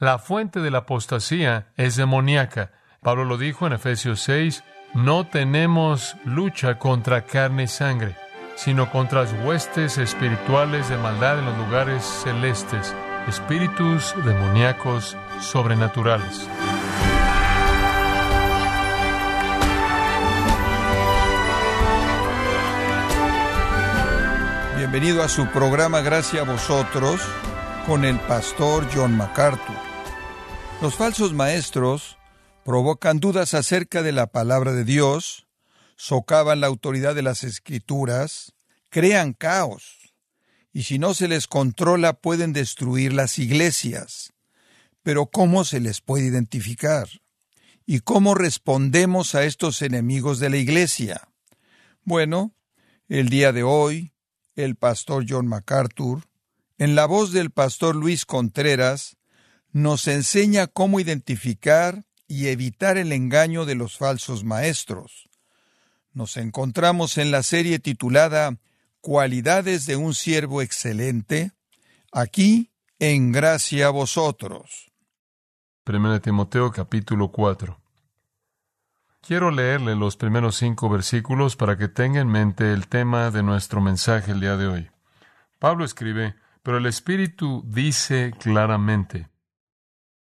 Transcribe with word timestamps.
La 0.00 0.18
fuente 0.18 0.60
de 0.60 0.70
la 0.70 0.78
apostasía 0.78 1.66
es 1.76 1.94
demoníaca. 1.94 2.70
Pablo 3.02 3.26
lo 3.26 3.36
dijo 3.36 3.66
en 3.66 3.74
Efesios 3.74 4.22
6, 4.22 4.64
no 4.94 5.26
tenemos 5.26 6.16
lucha 6.24 6.78
contra 6.78 7.26
carne 7.26 7.64
y 7.64 7.66
sangre, 7.66 8.16
sino 8.56 8.90
contra 8.90 9.24
las 9.24 9.34
huestes 9.44 9.98
espirituales 9.98 10.88
de 10.88 10.96
maldad 10.96 11.40
en 11.40 11.44
los 11.44 11.58
lugares 11.58 12.02
celestes, 12.02 12.94
espíritus 13.28 14.14
demoníacos 14.24 15.18
sobrenaturales. 15.38 16.48
Bienvenido 24.78 25.22
a 25.22 25.28
su 25.28 25.46
programa 25.48 26.00
Gracias 26.00 26.40
a 26.40 26.50
vosotros 26.50 27.20
con 27.86 28.06
el 28.06 28.18
pastor 28.20 28.86
John 28.94 29.14
MacArthur. 29.14 29.89
Los 30.82 30.94
falsos 30.94 31.34
maestros 31.34 32.16
provocan 32.64 33.20
dudas 33.20 33.52
acerca 33.52 34.02
de 34.02 34.12
la 34.12 34.28
palabra 34.28 34.72
de 34.72 34.84
Dios, 34.84 35.46
socavan 35.96 36.62
la 36.62 36.68
autoridad 36.68 37.14
de 37.14 37.20
las 37.20 37.44
escrituras, 37.44 38.54
crean 38.88 39.34
caos, 39.34 40.14
y 40.72 40.84
si 40.84 40.98
no 40.98 41.12
se 41.12 41.28
les 41.28 41.48
controla 41.48 42.14
pueden 42.14 42.54
destruir 42.54 43.12
las 43.12 43.38
iglesias. 43.38 44.32
Pero 45.02 45.26
¿cómo 45.26 45.64
se 45.64 45.80
les 45.80 46.00
puede 46.00 46.24
identificar? 46.24 47.08
¿Y 47.84 48.00
cómo 48.00 48.34
respondemos 48.34 49.34
a 49.34 49.44
estos 49.44 49.82
enemigos 49.82 50.38
de 50.38 50.48
la 50.48 50.56
iglesia? 50.56 51.28
Bueno, 52.04 52.54
el 53.06 53.28
día 53.28 53.52
de 53.52 53.64
hoy, 53.64 54.14
el 54.56 54.76
pastor 54.76 55.26
John 55.28 55.46
MacArthur, 55.46 56.22
en 56.78 56.94
la 56.94 57.04
voz 57.04 57.32
del 57.32 57.50
pastor 57.50 57.96
Luis 57.96 58.24
Contreras, 58.24 59.18
nos 59.72 60.08
enseña 60.08 60.66
cómo 60.66 61.00
identificar 61.00 62.04
y 62.26 62.48
evitar 62.48 62.96
el 62.96 63.12
engaño 63.12 63.64
de 63.64 63.74
los 63.74 63.96
falsos 63.96 64.44
maestros. 64.44 65.28
Nos 66.12 66.36
encontramos 66.36 67.18
en 67.18 67.30
la 67.30 67.42
serie 67.42 67.78
titulada 67.78 68.56
Cualidades 69.00 69.86
de 69.86 69.96
un 69.96 70.14
siervo 70.14 70.60
excelente, 70.60 71.52
aquí 72.12 72.70
en 72.98 73.32
gracia 73.32 73.86
a 73.86 73.90
vosotros. 73.90 74.92
1 75.86 76.20
Timoteo 76.20 76.70
capítulo 76.70 77.30
4. 77.30 77.80
Quiero 79.22 79.50
leerle 79.50 79.96
los 79.96 80.16
primeros 80.16 80.56
cinco 80.56 80.88
versículos 80.88 81.56
para 81.56 81.76
que 81.76 81.88
tenga 81.88 82.20
en 82.20 82.28
mente 82.28 82.72
el 82.72 82.88
tema 82.88 83.30
de 83.30 83.42
nuestro 83.42 83.80
mensaje 83.80 84.32
el 84.32 84.40
día 84.40 84.56
de 84.56 84.66
hoy. 84.66 84.90
Pablo 85.58 85.84
escribe, 85.84 86.34
pero 86.62 86.78
el 86.78 86.86
Espíritu 86.86 87.62
dice 87.66 88.32
claramente 88.38 89.30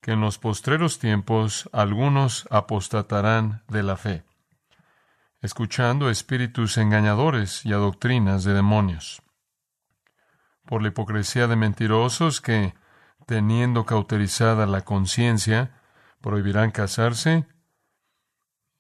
que 0.08 0.14
en 0.14 0.22
los 0.22 0.38
postreros 0.38 1.00
tiempos 1.00 1.70
algunos 1.74 2.48
apostatarán 2.50 3.64
de 3.68 3.84
la 3.84 3.98
fe, 3.98 4.24
escuchando 5.42 6.10
espíritus 6.10 6.78
engañadores 6.78 7.66
y 7.66 7.74
a 7.74 7.76
doctrinas 7.76 8.46
de 8.46 8.54
demonios, 8.54 9.22
por 10.66 10.82
la 10.82 10.88
hipocresía 10.88 11.48
de 11.48 11.58
mentirosos 11.58 12.40
que, 12.40 12.74
teniendo 13.26 13.86
cauterizada 13.86 14.66
la 14.66 14.86
conciencia, 14.86 15.82
prohibirán 16.22 16.72
casarse, 16.72 17.46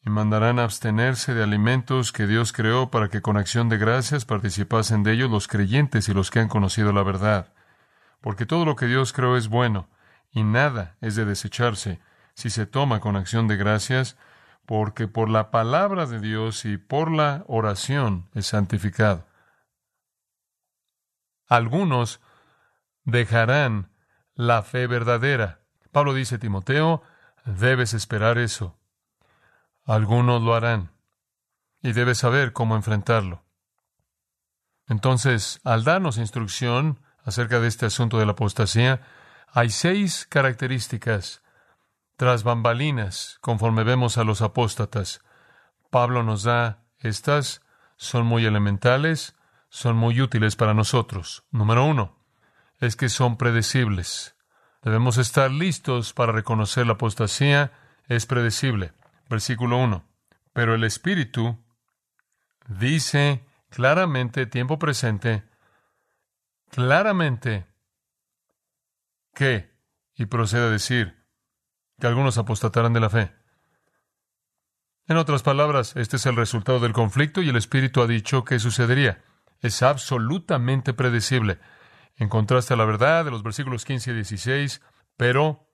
y 0.05 0.09
mandarán 0.09 0.59
abstenerse 0.59 1.33
de 1.33 1.43
alimentos 1.43 2.13
que 2.13 2.25
Dios 2.25 2.53
creó 2.53 2.89
para 2.89 3.09
que 3.09 3.21
con 3.21 3.35
acción 3.35 3.67
de 3.67 3.77
gracias 3.77 4.23
participasen 4.23 5.03
de 5.03 5.11
ellos 5.11 5.29
los 5.29 5.49
creyentes 5.49 6.07
y 6.07 6.13
los 6.13 6.31
que 6.31 6.39
han 6.39 6.47
conocido 6.47 6.93
la 6.93 7.03
verdad. 7.03 7.51
Porque 8.21 8.45
todo 8.45 8.63
lo 8.63 8.77
que 8.77 8.85
Dios 8.85 9.11
creó 9.11 9.35
es 9.35 9.49
bueno, 9.49 9.89
y 10.31 10.43
nada 10.43 10.97
es 11.01 11.15
de 11.15 11.25
desecharse 11.25 11.99
si 12.33 12.49
se 12.49 12.65
toma 12.65 12.99
con 12.99 13.15
acción 13.15 13.47
de 13.47 13.57
gracias, 13.57 14.17
porque 14.65 15.07
por 15.07 15.29
la 15.29 15.49
palabra 15.49 16.05
de 16.05 16.19
Dios 16.19 16.65
y 16.65 16.77
por 16.77 17.11
la 17.11 17.43
oración 17.47 18.29
es 18.33 18.47
santificado. 18.47 19.25
Algunos 21.47 22.19
dejarán 23.05 23.89
la 24.35 24.61
fe 24.61 24.85
verdadera. 24.85 25.61
Pablo 25.91 26.13
dice 26.13 26.37
Timoteo, 26.37 27.01
debes 27.45 27.93
esperar 27.93 28.37
eso. 28.37 28.77
Algunos 29.85 30.41
lo 30.43 30.53
harán 30.53 30.91
y 31.81 31.93
debes 31.93 32.17
saber 32.17 32.53
cómo 32.53 32.75
enfrentarlo. 32.75 33.43
Entonces, 34.87 35.59
al 35.63 35.83
darnos 35.83 36.17
instrucción 36.17 36.99
acerca 37.23 37.59
de 37.59 37.67
este 37.67 37.85
asunto 37.85 38.19
de 38.19 38.25
la 38.25 38.33
apostasía, 38.33 39.01
hay 39.53 39.69
seis 39.69 40.25
características 40.29 41.43
tras 42.15 42.43
bambalinas 42.43 43.37
conforme 43.41 43.83
vemos 43.83 44.17
a 44.17 44.23
los 44.23 44.41
apóstatas. 44.41 45.21
Pablo 45.89 46.23
nos 46.23 46.43
da 46.43 46.83
estas, 46.99 47.61
son 47.95 48.25
muy 48.25 48.45
elementales, 48.45 49.35
son 49.69 49.95
muy 49.95 50.21
útiles 50.21 50.55
para 50.55 50.73
nosotros. 50.73 51.43
Número 51.51 51.85
uno, 51.85 52.17
es 52.79 52.95
que 52.95 53.09
son 53.09 53.37
predecibles. 53.37 54.35
Debemos 54.83 55.17
estar 55.17 55.51
listos 55.51 56.13
para 56.13 56.31
reconocer 56.31 56.85
la 56.87 56.93
apostasía, 56.93 57.71
es 58.07 58.25
predecible. 58.25 58.93
Versículo 59.29 59.77
1. 59.77 60.03
Pero 60.53 60.75
el 60.75 60.83
Espíritu 60.83 61.57
dice 62.67 63.45
claramente, 63.69 64.45
tiempo 64.45 64.79
presente, 64.79 65.43
claramente 66.69 67.65
que, 69.37 69.69
y 70.15 70.25
procede 70.25 70.65
a 70.65 70.71
decir, 70.71 71.23
que 71.99 72.07
algunos 72.07 72.39
apostatarán 72.39 72.93
de 72.93 72.99
la 72.99 73.11
fe. 73.11 73.31
En 75.05 75.17
otras 75.17 75.43
palabras, 75.43 75.95
este 75.95 76.15
es 76.15 76.25
el 76.25 76.35
resultado 76.35 76.79
del 76.79 76.91
conflicto 76.91 77.43
y 77.43 77.49
el 77.49 77.55
Espíritu 77.55 78.01
ha 78.01 78.07
dicho 78.07 78.43
que 78.43 78.57
sucedería. 78.57 79.23
Es 79.61 79.83
absolutamente 79.83 80.93
predecible. 80.93 81.59
En 82.15 82.29
contraste 82.29 82.73
a 82.73 82.77
la 82.77 82.85
verdad 82.85 83.25
de 83.25 83.31
los 83.31 83.43
versículos 83.43 83.85
15 83.85 84.09
y 84.09 84.15
16, 84.15 84.81
pero 85.17 85.69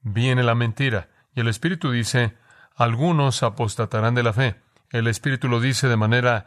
viene 0.00 0.42
la 0.42 0.54
mentira. 0.54 1.10
Y 1.34 1.40
el 1.40 1.48
Espíritu 1.48 1.90
dice, 1.90 2.38
algunos 2.74 3.42
apostatarán 3.42 4.14
de 4.14 4.22
la 4.22 4.32
fe. 4.32 4.62
El 4.88 5.08
Espíritu 5.08 5.48
lo 5.48 5.60
dice 5.60 5.88
de 5.88 5.96
manera 5.96 6.46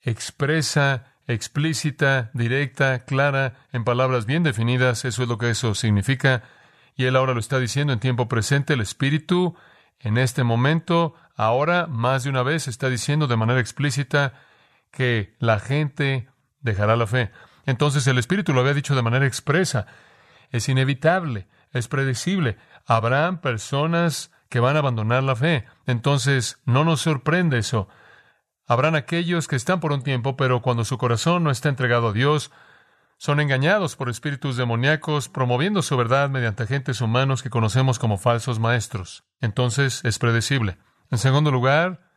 expresa, 0.00 1.07
explícita, 1.28 2.30
directa, 2.34 3.04
clara, 3.04 3.54
en 3.72 3.84
palabras 3.84 4.26
bien 4.26 4.42
definidas. 4.42 5.04
Eso 5.04 5.22
es 5.22 5.28
lo 5.28 5.38
que 5.38 5.50
eso 5.50 5.74
significa. 5.74 6.42
Y 6.96 7.04
Él 7.04 7.14
ahora 7.14 7.34
lo 7.34 7.40
está 7.40 7.60
diciendo 7.60 7.92
en 7.92 8.00
tiempo 8.00 8.28
presente. 8.28 8.72
El 8.72 8.80
Espíritu, 8.80 9.54
en 10.00 10.18
este 10.18 10.42
momento, 10.42 11.14
ahora, 11.36 11.86
más 11.86 12.24
de 12.24 12.30
una 12.30 12.42
vez, 12.42 12.66
está 12.66 12.88
diciendo 12.88 13.28
de 13.28 13.36
manera 13.36 13.60
explícita 13.60 14.34
que 14.90 15.36
la 15.38 15.60
gente 15.60 16.28
dejará 16.60 16.96
la 16.96 17.06
fe. 17.06 17.30
Entonces 17.66 18.06
el 18.06 18.18
Espíritu 18.18 18.52
lo 18.54 18.60
había 18.60 18.74
dicho 18.74 18.96
de 18.96 19.02
manera 19.02 19.26
expresa. 19.26 19.86
Es 20.50 20.68
inevitable, 20.68 21.46
es 21.72 21.86
predecible. 21.86 22.56
Habrán 22.86 23.42
personas 23.42 24.32
que 24.48 24.60
van 24.60 24.76
a 24.76 24.78
abandonar 24.78 25.22
la 25.22 25.36
fe. 25.36 25.66
Entonces, 25.86 26.58
no 26.64 26.84
nos 26.84 27.02
sorprende 27.02 27.58
eso. 27.58 27.88
Habrán 28.68 28.96
aquellos 28.96 29.48
que 29.48 29.56
están 29.56 29.80
por 29.80 29.92
un 29.92 30.02
tiempo, 30.02 30.36
pero 30.36 30.60
cuando 30.60 30.84
su 30.84 30.98
corazón 30.98 31.42
no 31.42 31.50
está 31.50 31.70
entregado 31.70 32.08
a 32.08 32.12
Dios, 32.12 32.52
son 33.16 33.40
engañados 33.40 33.96
por 33.96 34.10
espíritus 34.10 34.58
demoníacos, 34.58 35.30
promoviendo 35.30 35.80
su 35.80 35.96
verdad 35.96 36.28
mediante 36.28 36.64
agentes 36.64 37.00
humanos 37.00 37.42
que 37.42 37.48
conocemos 37.48 37.98
como 37.98 38.18
falsos 38.18 38.58
maestros. 38.58 39.24
Entonces, 39.40 40.04
es 40.04 40.18
predecible. 40.18 40.76
En 41.10 41.16
segundo 41.16 41.50
lugar, 41.50 42.10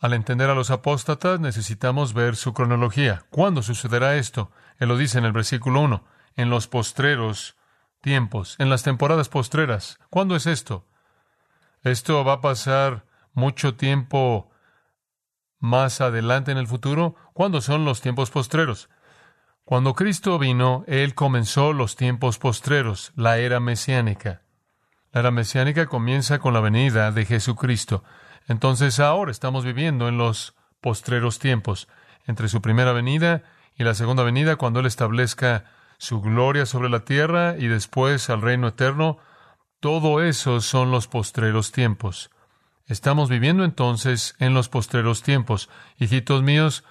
al 0.00 0.14
entender 0.14 0.48
a 0.48 0.54
los 0.54 0.70
apóstatas, 0.70 1.38
necesitamos 1.40 2.14
ver 2.14 2.36
su 2.36 2.54
cronología. 2.54 3.26
¿Cuándo 3.28 3.62
sucederá 3.62 4.16
esto? 4.16 4.50
Él 4.78 4.88
lo 4.88 4.96
dice 4.96 5.18
en 5.18 5.26
el 5.26 5.32
versículo 5.32 5.82
1, 5.82 6.04
en 6.36 6.48
los 6.48 6.68
postreros 6.68 7.56
tiempos, 8.00 8.56
en 8.58 8.70
las 8.70 8.82
temporadas 8.82 9.28
postreras. 9.28 9.98
¿Cuándo 10.08 10.36
es 10.36 10.46
esto? 10.46 10.88
Esto 11.82 12.24
va 12.24 12.32
a 12.32 12.40
pasar 12.40 13.04
mucho 13.34 13.74
tiempo 13.74 14.51
más 15.62 16.00
adelante 16.00 16.50
en 16.50 16.58
el 16.58 16.66
futuro. 16.66 17.14
¿Cuándo 17.32 17.62
son 17.62 17.86
los 17.86 18.02
tiempos 18.02 18.30
postreros? 18.30 18.90
Cuando 19.64 19.94
Cristo 19.94 20.38
vino, 20.38 20.84
Él 20.88 21.14
comenzó 21.14 21.72
los 21.72 21.94
tiempos 21.94 22.38
postreros, 22.38 23.12
la 23.14 23.38
era 23.38 23.60
mesiánica. 23.60 24.42
La 25.12 25.20
era 25.20 25.30
mesiánica 25.30 25.86
comienza 25.86 26.40
con 26.40 26.52
la 26.52 26.60
venida 26.60 27.12
de 27.12 27.24
Jesucristo. 27.24 28.02
Entonces 28.48 28.98
ahora 28.98 29.30
estamos 29.30 29.64
viviendo 29.64 30.08
en 30.08 30.18
los 30.18 30.56
postreros 30.80 31.38
tiempos, 31.38 31.88
entre 32.26 32.48
su 32.48 32.60
primera 32.60 32.92
venida 32.92 33.44
y 33.76 33.84
la 33.84 33.94
segunda 33.94 34.24
venida, 34.24 34.56
cuando 34.56 34.80
Él 34.80 34.86
establezca 34.86 35.64
su 35.96 36.20
gloria 36.20 36.66
sobre 36.66 36.90
la 36.90 37.00
tierra 37.00 37.54
y 37.56 37.68
después 37.68 38.30
al 38.30 38.42
reino 38.42 38.66
eterno, 38.66 39.18
todo 39.78 40.22
eso 40.22 40.60
son 40.60 40.90
los 40.90 41.06
postreros 41.06 41.70
tiempos. 41.70 42.30
Estamos 42.86 43.28
viviendo 43.28 43.64
entonces 43.64 44.34
en 44.38 44.54
los 44.54 44.68
postreros 44.68 45.22
tiempos. 45.22 45.70
Hijitos 45.98 46.42
míos, 46.42 46.84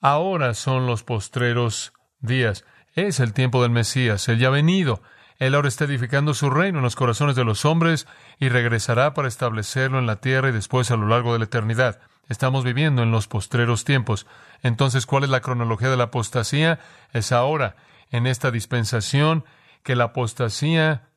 ahora 0.00 0.54
son 0.54 0.86
los 0.86 1.02
postreros 1.02 1.92
días. 2.20 2.64
Es 2.94 3.20
el 3.20 3.32
tiempo 3.32 3.62
del 3.62 3.70
Mesías, 3.70 4.28
Él 4.28 4.38
ya 4.38 4.50
venido. 4.50 5.02
Él 5.38 5.54
ahora 5.54 5.68
está 5.68 5.84
edificando 5.84 6.34
su 6.34 6.50
reino 6.50 6.78
en 6.78 6.84
los 6.84 6.96
corazones 6.96 7.34
de 7.34 7.44
los 7.44 7.64
hombres 7.64 8.06
y 8.38 8.50
regresará 8.50 9.14
para 9.14 9.28
establecerlo 9.28 9.98
en 9.98 10.06
la 10.06 10.16
tierra 10.16 10.50
y 10.50 10.52
después 10.52 10.90
a 10.90 10.96
lo 10.96 11.06
largo 11.06 11.32
de 11.32 11.38
la 11.38 11.46
eternidad. 11.46 12.00
Estamos 12.28 12.62
viviendo 12.62 13.02
en 13.02 13.10
los 13.10 13.26
postreros 13.26 13.84
tiempos. 13.84 14.26
Entonces, 14.62 15.06
¿cuál 15.06 15.24
es 15.24 15.30
la 15.30 15.40
cronología 15.40 15.88
de 15.88 15.96
la 15.96 16.04
apostasía? 16.04 16.78
Es 17.12 17.32
ahora, 17.32 17.76
en 18.10 18.26
esta 18.26 18.50
dispensación, 18.50 19.44
que 19.82 19.96
la 19.96 20.04
apostasía 20.04 21.08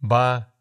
va 0.00 0.34
a 0.34 0.54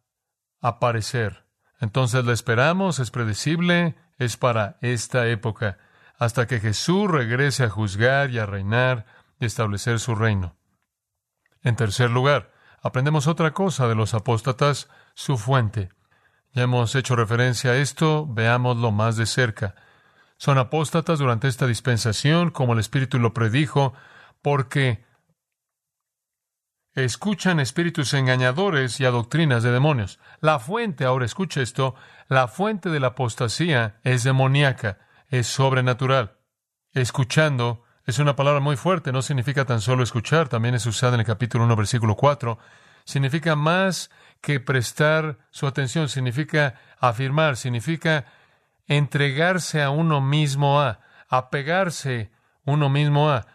aparecer. 0.62 1.43
Entonces 1.84 2.24
la 2.24 2.32
esperamos, 2.32 3.00
es 3.00 3.12
predecible, 3.12 3.98
es 4.18 4.38
para 4.38 4.78
esta 4.80 5.28
época, 5.28 5.80
hasta 6.18 6.48
que 6.48 6.62
Jesús 6.62 7.12
regrese 7.12 7.66
a 7.66 7.70
juzgar 7.70 8.30
y 8.30 8.40
a 8.40 8.46
reinar 8.46 9.06
y 9.38 9.46
establecer 9.46 10.00
su 10.00 10.16
reino. 10.16 10.56
En 11.62 11.76
tercer 11.76 12.10
lugar, 12.10 12.54
aprendemos 12.82 13.28
otra 13.28 13.52
cosa 13.52 13.90
de 13.90 13.96
los 13.96 14.14
apóstatas, 14.14 14.88
su 15.14 15.38
fuente. 15.38 15.90
Ya 16.54 16.64
hemos 16.64 16.96
hecho 16.96 17.18
referencia 17.18 17.72
a 17.72 17.76
esto, 17.76 18.28
veámoslo 18.30 18.94
más 18.94 19.18
de 19.18 19.26
cerca. 19.26 19.76
Son 20.38 20.58
apóstatas 20.58 21.20
durante 21.20 21.50
esta 21.50 21.68
dispensación, 21.68 22.52
como 22.52 22.72
el 22.72 22.80
Espíritu 22.80 23.20
lo 23.20 23.34
predijo, 23.34 23.94
porque 24.42 25.04
escuchan 26.95 27.60
espíritus 27.60 28.13
engañadores 28.13 29.00
y 29.00 29.06
a 29.06 29.12
doctrinas 29.12 29.63
de 29.63 29.72
demonios. 29.72 30.19
La 30.42 30.60
fuente, 30.60 31.06
ahora 31.06 31.25
escucha 31.25 31.62
esto, 31.62 31.95
la 32.28 32.48
fuente 32.48 32.90
de 32.90 33.00
la 33.00 33.07
apostasía 33.07 34.00
es 34.04 34.24
demoníaca, 34.24 35.00
es 35.30 35.48
sobrenatural. 35.48 36.38
Escuchando 36.94 37.84
es 38.06 38.19
una 38.19 38.36
palabra 38.36 38.60
muy 38.60 38.75
fuerte, 38.75 39.12
no 39.12 39.22
significa 39.22 39.66
tan 39.66 39.81
solo 39.81 40.04
escuchar, 40.04 40.50
también 40.50 40.75
es 40.75 40.86
usada 40.86 41.16
en 41.16 41.22
el 41.22 41.25
capítulo 41.25 41.63
1, 41.66 41.75
versículo 41.75 42.16
4. 42.16 42.57
Significa 43.06 43.56
más 43.56 44.12
que 44.42 44.60
prestar 44.60 45.39
su 45.51 45.68
atención, 45.68 46.10
significa 46.10 46.75
afirmar, 47.00 47.57
significa 47.57 48.25
entregarse 48.88 49.81
a 49.81 49.89
uno 49.89 50.22
mismo 50.22 50.81
a, 50.81 51.00
apegarse 51.30 52.31
uno 52.66 52.89
mismo 52.89 53.30
a, 53.30 53.48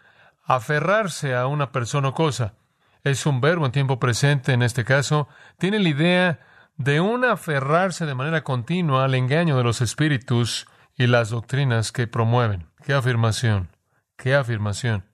aferrarse 0.43 1.35
a 1.35 1.47
una 1.47 1.71
persona 1.71 2.09
o 2.09 2.13
cosa. 2.13 2.55
Es 3.03 3.25
un 3.25 3.41
verbo 3.41 3.65
en 3.65 3.71
tiempo 3.71 3.99
presente 3.99 4.53
en 4.53 4.61
este 4.61 4.83
caso. 4.83 5.27
Tiene 5.57 5.79
la 5.79 5.89
idea 5.89 6.39
de 6.77 7.01
un 7.01 7.25
aferrarse 7.25 8.05
de 8.05 8.15
manera 8.15 8.43
continua 8.43 9.05
al 9.05 9.15
engaño 9.15 9.57
de 9.57 9.63
los 9.63 9.81
espíritus 9.81 10.67
y 10.95 11.07
las 11.07 11.29
doctrinas 11.29 11.91
que 11.91 12.07
promueven. 12.07 12.69
¡Qué 12.83 12.93
afirmación! 12.93 13.69
¡Qué 14.17 14.35
afirmación! 14.35 15.05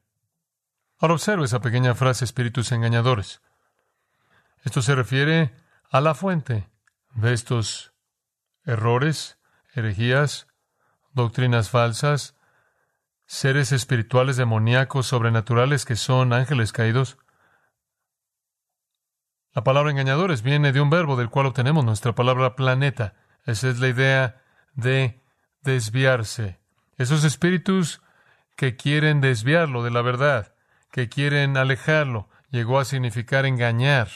Ahora 0.99 1.15
observe 1.15 1.45
esa 1.45 1.61
pequeña 1.61 1.93
frase 1.93 2.25
espíritus 2.25 2.71
engañadores. 2.71 3.41
Esto 4.63 4.81
se 4.81 4.95
refiere 4.95 5.53
a 5.91 6.01
la 6.01 6.15
fuente 6.15 6.69
de 7.13 7.33
estos 7.33 7.93
errores, 8.63 9.37
herejías, 9.73 10.47
doctrinas 11.13 11.69
falsas, 11.69 12.35
seres 13.25 13.71
espirituales 13.71 14.37
demoníacos 14.37 15.07
sobrenaturales 15.07 15.85
que 15.85 15.95
son 15.95 16.33
ángeles 16.33 16.71
caídos. 16.71 17.17
La 19.55 19.63
palabra 19.63 19.89
engañadores 19.89 20.41
viene 20.41 20.73
de 20.73 20.81
un 20.81 20.89
verbo 20.89 21.15
del 21.15 21.29
cual 21.29 21.45
obtenemos 21.45 21.85
nuestra 21.85 22.13
palabra 22.13 22.57
planeta. 22.57 23.13
Esa 23.45 23.69
es 23.69 23.79
la 23.79 23.87
idea 23.87 24.41
de 24.73 25.23
desviarse. 25.61 26.59
Esos 26.97 27.23
espíritus 27.23 28.01
que 28.57 28.75
quieren 28.75 29.21
desviarlo 29.21 29.81
de 29.81 29.91
la 29.91 30.01
verdad, 30.01 30.53
que 30.91 31.07
quieren 31.07 31.55
alejarlo, 31.55 32.27
llegó 32.51 32.79
a 32.79 32.85
significar 32.85 33.45
engañar 33.45 34.09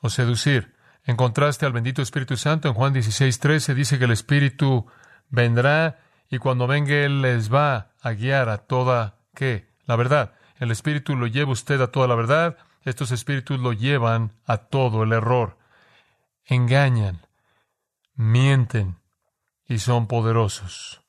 o 0.00 0.10
seducir. 0.10 0.76
En 1.04 1.16
contraste 1.16 1.66
al 1.66 1.72
bendito 1.72 2.00
Espíritu 2.00 2.36
Santo, 2.36 2.68
en 2.68 2.74
Juan 2.74 2.92
16, 2.92 3.40
13 3.40 3.74
dice 3.74 3.98
que 3.98 4.04
el 4.04 4.12
Espíritu 4.12 4.86
vendrá 5.28 5.98
y 6.30 6.38
cuando 6.38 6.68
venga 6.68 6.94
Él 6.94 7.20
les 7.20 7.52
va 7.52 7.90
a 8.00 8.12
guiar 8.12 8.48
a 8.48 8.58
toda, 8.58 9.16
¿qué? 9.34 9.72
La 9.86 9.96
verdad. 9.96 10.34
El 10.60 10.70
Espíritu 10.70 11.16
lo 11.16 11.26
lleva 11.26 11.50
usted 11.50 11.80
a 11.80 11.90
toda 11.90 12.06
la 12.06 12.14
verdad. 12.14 12.58
Estos 12.88 13.10
espíritus 13.10 13.60
lo 13.60 13.72
llevan 13.72 14.32
a 14.46 14.58
todo 14.58 15.02
el 15.02 15.12
error. 15.12 15.58
Engañan, 16.44 17.26
mienten 18.14 18.98
y 19.66 19.78
son 19.78 20.06
poderosos 20.06 21.02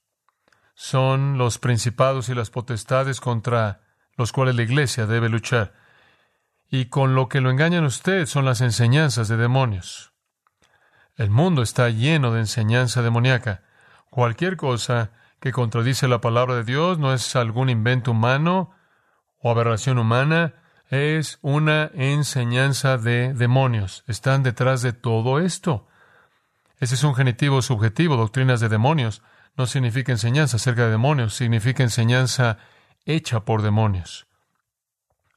son 0.80 1.38
los 1.38 1.58
principados 1.58 2.30
y 2.30 2.34
las 2.34 2.52
potestades 2.52 3.20
contra 3.20 3.82
los 4.16 4.32
cuales 4.32 4.56
la 4.56 4.64
iglesia 4.64 5.06
debe 5.08 5.28
luchar. 5.28 5.74
Y 6.72 6.86
con 6.86 7.16
lo 7.16 7.28
que 7.28 7.42
lo 7.42 7.52
engañan 7.52 7.84
usted 7.84 8.26
son 8.28 8.46
las 8.46 8.62
enseñanzas 8.62 9.28
de 9.28 9.36
demonios. 9.36 10.14
El 11.18 11.32
mundo 11.32 11.64
está 11.64 11.90
lleno 11.90 12.32
de 12.32 12.40
enseñanza 12.40 13.02
demoníaca. 13.02 13.62
Cualquier 14.10 14.56
cosa 14.56 15.12
que 15.42 15.52
contradice 15.52 16.08
la 16.08 16.22
palabra 16.22 16.56
de 16.56 16.64
Dios 16.64 16.98
no 16.98 17.14
es 17.14 17.36
algún 17.36 17.70
invento 17.70 18.12
humano 18.12 18.72
o 19.42 19.52
aberración 19.52 19.98
humana, 19.98 20.54
es 20.90 21.40
una 21.42 21.92
enseñanza 21.94 22.98
de 22.98 23.34
demonios. 23.34 24.04
Están 24.08 24.44
detrás 24.44 24.82
de 24.82 24.94
todo 24.94 25.40
esto. 25.40 25.88
Ese 26.80 26.96
es 26.96 27.04
un 27.04 27.16
genitivo 27.16 27.62
subjetivo, 27.62 28.18
doctrinas 28.18 28.60
de 28.60 28.70
demonios 28.70 29.22
no 29.60 29.68
significa 29.68 30.14
enseñanza 30.14 30.56
acerca 30.56 30.86
de 30.86 30.92
demonios, 30.92 31.34
significa 31.34 31.84
enseñanza 31.84 32.60
hecha 33.06 33.42
por 33.42 33.62
demonios. 33.62 34.26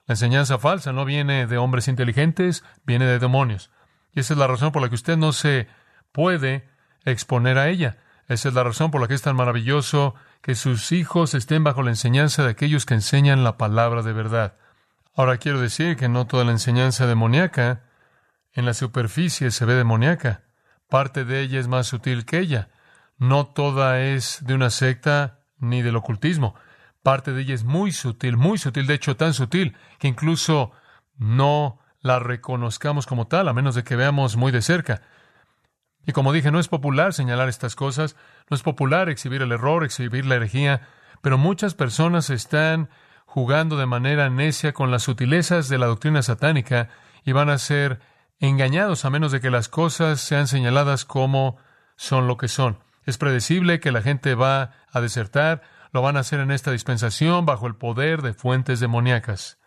La 0.06 0.12
enseñanza 0.12 0.58
falsa 0.58 0.93
no 0.93 1.04
viene 1.04 1.49
de 1.49 1.58
hombres 1.58 1.88
inteligentes, 1.88 2.62
viene 2.84 3.04
de 3.04 3.19
demonios. 3.19 3.72
Y 4.12 4.20
esa 4.20 4.34
es 4.34 4.38
la 4.38 4.46
razón 4.46 4.70
por 4.70 4.81
la 4.81 4.88
que 4.88 4.94
usted 4.94 5.16
no 5.16 5.32
se 5.32 5.66
puede 6.12 6.69
exponer 7.04 7.58
a 7.58 7.69
ella. 7.69 7.99
Esa 8.28 8.49
es 8.49 8.54
la 8.54 8.62
razón 8.62 8.93
por 8.93 9.00
la 9.00 9.08
que 9.08 9.14
es 9.14 9.22
tan 9.22 9.34
maravilloso 9.34 10.14
que 10.40 10.54
sus 10.54 10.93
hijos 10.93 11.34
estén 11.34 11.64
bajo 11.64 11.82
la 11.82 11.90
enseñanza 11.90 12.44
de 12.44 12.50
aquellos 12.50 12.87
que 12.87 12.94
enseñan 12.94 13.43
la 13.43 13.58
palabra 13.58 14.02
de 14.02 14.12
verdad. 14.12 14.54
Ahora 15.14 15.37
quiero 15.37 15.61
decir 15.61 15.97
que 15.97 16.09
no 16.09 16.26
toda 16.26 16.44
la 16.44 16.53
enseñanza 16.53 17.06
demoníaca 17.06 17.82
en 18.53 18.64
la 18.64 18.73
superficie 18.73 19.50
se 19.50 19.64
ve 19.67 19.75
demoníaca. 19.75 20.44
Parte 20.88 21.25
de 21.25 21.41
ella 21.41 21.61
es 21.61 21.69
más 21.69 21.87
sutil 21.87 22.25
que 22.25 22.38
ella. 22.38 22.70
No 23.19 23.47
toda 23.47 24.00
es 24.00 24.43
de 24.44 24.55
una 24.55 24.70
secta 24.70 25.41
ni 25.59 25.82
del 25.82 25.97
ocultismo. 25.97 26.55
Parte 27.03 27.32
de 27.32 27.43
ella 27.43 27.55
es 27.55 27.64
muy 27.64 27.93
sutil, 27.93 28.37
muy 28.37 28.56
sutil, 28.56 28.87
de 28.87 28.94
hecho 28.94 29.17
tan 29.17 29.35
sutil 29.35 29.76
que 29.99 30.09
incluso 30.09 30.73
no 31.17 31.79
la 32.00 32.19
reconozcamos 32.19 33.06
como 33.06 33.26
tal, 33.26 33.49
a 33.49 33.53
menos 33.53 33.75
de 33.75 33.85
que 33.85 33.97
veamos 33.97 34.37
muy 34.37 34.50
de 34.50 34.62
cerca. 34.62 35.02
Y 36.07 36.12
como 36.12 36.33
dije, 36.33 36.50
no 36.50 36.59
es 36.59 36.69
popular 36.69 37.12
señalar 37.12 37.49
estas 37.49 37.76
cosas, 37.76 38.16
no 38.50 38.54
es 38.54 38.62
popular 38.62 39.09
exhibir 39.09 39.42
el 39.42 39.52
error, 39.52 39.85
exhibir 39.85 40.25
la 40.25 40.37
herejía, 40.37 40.88
pero 41.21 41.38
muchas 41.38 41.75
personas 41.75 42.31
están 42.31 42.88
jugando 43.32 43.78
de 43.78 43.86
manera 43.86 44.28
necia 44.28 44.74
con 44.74 44.90
las 44.90 45.04
sutilezas 45.04 45.70
de 45.70 45.78
la 45.78 45.86
doctrina 45.86 46.20
satánica 46.20 46.90
y 47.24 47.32
van 47.32 47.48
a 47.48 47.56
ser 47.56 47.98
engañados 48.40 49.06
a 49.06 49.10
menos 49.10 49.32
de 49.32 49.40
que 49.40 49.48
las 49.48 49.70
cosas 49.70 50.20
sean 50.20 50.46
señaladas 50.46 51.06
como 51.06 51.56
son 51.96 52.26
lo 52.26 52.36
que 52.36 52.48
son. 52.48 52.80
Es 53.06 53.16
predecible 53.16 53.80
que 53.80 53.90
la 53.90 54.02
gente 54.02 54.34
va 54.34 54.72
a 54.92 55.00
desertar, 55.00 55.62
lo 55.92 56.02
van 56.02 56.18
a 56.18 56.20
hacer 56.20 56.40
en 56.40 56.50
esta 56.50 56.72
dispensación 56.72 57.46
bajo 57.46 57.66
el 57.66 57.74
poder 57.74 58.20
de 58.20 58.34
fuentes 58.34 58.80
demoníacas. 58.80 59.58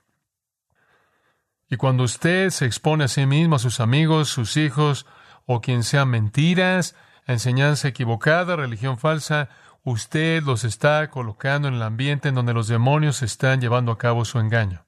Y 1.67 1.77
cuando 1.77 2.03
usted 2.03 2.51
se 2.51 2.67
expone 2.67 3.05
a 3.05 3.07
sí 3.07 3.25
mismo, 3.25 3.55
a 3.55 3.59
sus 3.59 3.79
amigos, 3.79 4.29
sus 4.29 4.57
hijos, 4.57 5.07
o 5.47 5.59
quien 5.59 5.81
sea 5.81 6.05
mentiras, 6.05 6.95
enseñanza 7.25 7.87
equivocada, 7.87 8.55
religión 8.57 8.99
falsa, 8.99 9.49
usted 9.85 10.43
los 10.43 10.63
está 10.63 11.09
colocando 11.09 11.67
en 11.67 11.75
el 11.75 11.83
ambiente 11.83 12.29
en 12.29 12.35
donde 12.35 12.53
los 12.53 12.67
demonios 12.67 13.21
están 13.21 13.61
llevando 13.61 13.91
a 13.91 13.97
cabo 13.97 14.25
su 14.25 14.39
engaño. 14.39 14.85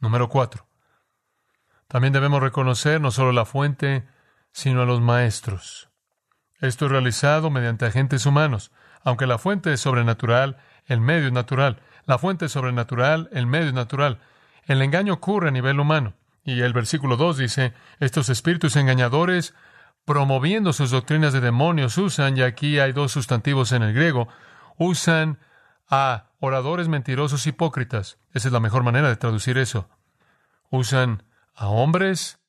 Número 0.00 0.28
cuatro. 0.28 0.66
También 1.86 2.12
debemos 2.12 2.42
reconocer 2.42 3.00
no 3.00 3.10
solo 3.10 3.32
la 3.32 3.44
fuente, 3.44 4.08
sino 4.50 4.82
a 4.82 4.86
los 4.86 5.00
maestros. 5.00 5.90
Esto 6.60 6.86
es 6.86 6.90
realizado 6.90 7.50
mediante 7.50 7.86
agentes 7.86 8.24
humanos. 8.26 8.72
Aunque 9.04 9.26
la 9.26 9.38
fuente 9.38 9.72
es 9.72 9.80
sobrenatural, 9.80 10.56
el 10.86 11.00
medio 11.00 11.26
es 11.26 11.32
natural. 11.32 11.80
La 12.06 12.18
fuente 12.18 12.46
es 12.46 12.52
sobrenatural, 12.52 13.28
el 13.32 13.46
medio 13.46 13.68
es 13.68 13.74
natural. 13.74 14.18
El 14.64 14.80
engaño 14.80 15.12
ocurre 15.12 15.48
a 15.48 15.52
nivel 15.52 15.78
humano. 15.78 16.14
Y 16.42 16.62
el 16.62 16.72
versículo 16.72 17.18
2 17.18 17.36
dice, 17.36 17.74
estos 18.00 18.30
espíritus 18.30 18.76
engañadores, 18.76 19.54
promoviendo 20.08 20.72
sus 20.72 20.90
doctrinas 20.90 21.34
de 21.34 21.42
demonios, 21.42 21.98
usan, 21.98 22.38
y 22.38 22.40
aquí 22.40 22.78
hay 22.78 22.92
dos 22.92 23.12
sustantivos 23.12 23.72
en 23.72 23.82
el 23.82 23.92
griego, 23.92 24.26
usan 24.78 25.38
a 25.86 26.30
oradores 26.40 26.88
mentirosos 26.88 27.46
hipócritas. 27.46 28.18
Esa 28.32 28.48
es 28.48 28.52
la 28.54 28.58
mejor 28.58 28.84
manera 28.84 29.10
de 29.10 29.16
traducir 29.16 29.58
eso. 29.58 29.90
Usan 30.70 31.24
a 31.54 31.68
hombres 31.68 32.40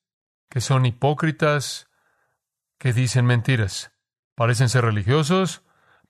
que 0.49 0.61
son 0.61 0.85
hipócritas, 0.85 1.89
que 2.77 2.93
dicen 2.93 3.25
mentiras. 3.25 3.91
Parecen 4.35 4.69
ser 4.69 4.85
religiosos, 4.85 5.61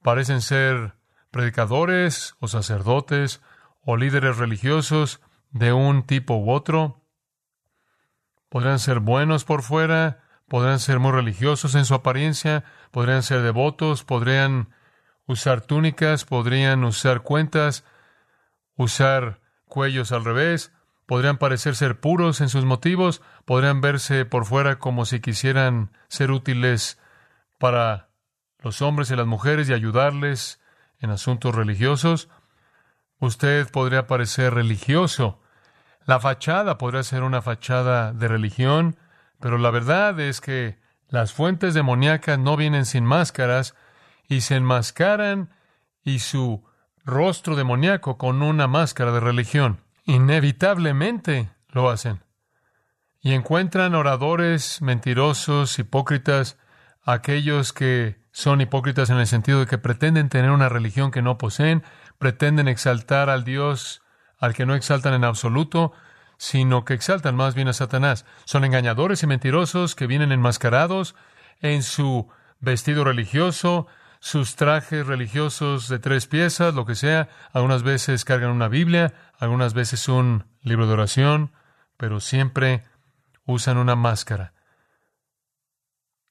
parecen 0.04 0.42
ser 0.42 0.98
predicadores 1.32 2.36
o 2.40 2.48
sacerdotes 2.48 3.42
o 3.82 3.98
líderes 3.98 4.38
religiosos 4.38 5.20
de 5.50 5.74
un 5.74 6.04
tipo 6.04 6.36
u 6.36 6.52
otro, 6.52 7.00
Podrían 8.50 8.80
ser 8.80 9.00
buenos 9.00 9.46
por 9.46 9.62
fuera, 9.62 10.24
podrían 10.50 10.80
ser 10.80 11.00
muy 11.00 11.12
religiosos 11.12 11.76
en 11.76 11.86
su 11.86 11.94
apariencia, 11.94 12.64
podrían 12.92 13.24
ser 13.24 13.42
devotos, 13.42 14.04
podrían 14.04 14.70
usar 15.28 15.62
túnicas, 15.62 16.26
podrían 16.26 16.84
usar 16.84 17.22
cuentas, 17.22 17.86
usar 18.76 19.40
cuellos 19.66 20.12
al 20.12 20.26
revés, 20.26 20.74
podrían 21.06 21.38
parecer 21.38 21.76
ser 21.76 22.00
puros 22.00 22.42
en 22.42 22.50
sus 22.50 22.66
motivos, 22.66 23.22
podrían 23.46 23.82
verse 23.82 24.26
por 24.26 24.46
fuera 24.46 24.80
como 24.80 25.06
si 25.06 25.22
quisieran 25.22 25.92
ser 26.08 26.32
útiles 26.32 27.00
para 27.58 28.10
los 28.60 28.82
hombres 28.82 29.10
y 29.12 29.16
las 29.16 29.28
mujeres 29.28 29.70
y 29.70 29.74
ayudarles 29.74 30.60
en 31.00 31.12
asuntos 31.12 31.56
religiosos. 31.56 32.30
Usted 33.20 33.70
podría 33.72 34.08
parecer 34.08 34.54
religioso. 34.54 35.42
La 36.06 36.20
fachada 36.20 36.78
podría 36.78 37.04
ser 37.04 37.24
una 37.24 37.42
fachada 37.42 38.14
de 38.14 38.28
religión, 38.28 38.98
pero 39.40 39.58
la 39.58 39.72
verdad 39.72 40.20
es 40.20 40.42
que 40.42 40.78
las 41.08 41.34
fuentes 41.34 41.74
demoníacas 41.74 42.38
no 42.38 42.56
vienen 42.56 42.86
sin 42.86 43.06
máscaras 43.06 43.76
y 44.28 44.42
se 44.42 44.56
enmascaran 44.56 45.50
y 46.04 46.20
su 46.20 46.64
rostro 47.04 47.56
demoníaco 47.56 48.18
con 48.18 48.42
una 48.42 48.68
máscara 48.68 49.12
de 49.12 49.20
religión. 49.20 49.82
Inevitablemente 50.06 51.50
lo 51.70 51.90
hacen. 51.90 52.24
Y 53.22 53.34
encuentran 53.34 53.96
oradores 53.96 54.82
mentirosos, 54.82 55.78
hipócritas, 55.80 56.58
aquellos 57.04 57.74
que 57.74 58.20
son 58.32 58.62
hipócritas 58.62 59.10
en 59.10 59.18
el 59.18 59.28
sentido 59.28 59.62
de 59.62 59.66
que 59.66 59.78
pretenden 59.78 60.30
tener 60.30 60.52
una 60.52 60.70
religión 60.70 61.12
que 61.12 61.22
no 61.22 61.38
poseen, 61.38 61.84
pretenden 62.18 62.68
exaltar 62.68 63.30
al 63.30 63.44
Dios 63.44 64.02
al 64.38 64.54
que 64.54 64.66
no 64.66 64.74
exaltan 64.74 65.14
en 65.14 65.26
absoluto, 65.26 65.92
sino 66.40 66.86
que 66.86 66.94
exaltan 66.94 67.36
más 67.36 67.54
bien 67.54 67.68
a 67.68 67.74
Satanás. 67.74 68.26
Son 68.46 68.64
engañadores 68.64 69.22
y 69.22 69.28
mentirosos 69.28 69.94
que 69.94 70.08
vienen 70.08 70.32
enmascarados 70.32 71.14
en 71.60 71.84
su 71.84 72.30
vestido 72.62 73.04
religioso, 73.04 73.88
sus 74.22 74.56
trajes 74.56 75.06
religiosos 75.06 75.90
de 75.90 76.00
tres 76.00 76.28
piezas, 76.28 76.74
lo 76.74 76.86
que 76.86 76.96
sea. 76.96 77.28
Algunas 77.52 77.84
veces 77.84 78.24
cargan 78.24 78.52
una 78.52 78.70
Biblia, 78.70 79.14
algunas 79.38 79.74
veces 79.74 80.08
un 80.08 80.46
libro 80.62 80.88
de 80.88 80.94
oración, 80.94 81.52
pero 81.98 82.22
siempre 82.22 82.86
usan 83.46 83.78
una 83.78 83.98
máscara. 83.98 84.54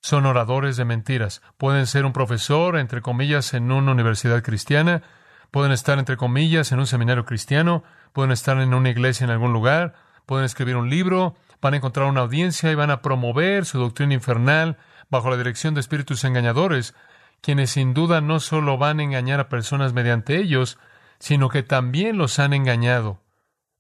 Son 0.01 0.25
oradores 0.25 0.79
de 0.79 0.87
mentiras. 0.87 1.43
Pueden 1.59 1.87
ser 1.87 2.07
un 2.07 2.15
profesor, 2.15 2.79
entre 2.79 3.03
comillas, 3.03 3.53
en 3.53 3.71
una 3.71 3.93
universidad 3.93 4.43
cristiana, 4.43 5.03
pueden 5.51 5.73
estar, 5.73 5.99
entre 5.99 6.17
comillas, 6.17 6.73
en 6.73 6.79
un 6.79 6.87
seminario 6.87 7.27
cristiano, 7.27 7.85
pueden 8.13 8.33
estar 8.33 8.59
en 8.59 8.75
una 8.75 8.91
iglesia 8.91 9.25
en 9.25 9.31
algún 9.31 9.53
lugar, 9.53 9.95
pueden 10.27 10.45
escribir 10.45 10.77
un 10.77 10.91
libro, 10.91 11.37
van 11.61 11.75
a 11.75 11.79
encontrar 11.79 12.07
una 12.07 12.21
audiencia 12.21 12.71
y 12.71 12.75
van 12.75 12.91
a 12.91 13.03
promover 13.03 13.65
su 13.65 13.79
doctrina 13.79 14.15
infernal 14.15 14.77
bajo 15.11 15.31
la 15.31 15.37
dirección 15.37 15.75
de 15.75 15.81
espíritus 15.81 16.25
engañadores 16.25 16.95
quienes 17.41 17.71
sin 17.71 17.95
duda 17.95 18.21
no 18.21 18.41
solo 18.41 18.79
van 18.79 19.01
a 19.01 19.03
engañar 19.03 19.41
a 19.41 19.49
personas 19.49 19.93
mediante 19.93 20.37
ellos, 20.37 20.79
sino 21.19 21.49
que 21.49 21.63
también 21.63 22.19
los 22.19 22.39
han 22.39 22.53
engañado 22.53 23.23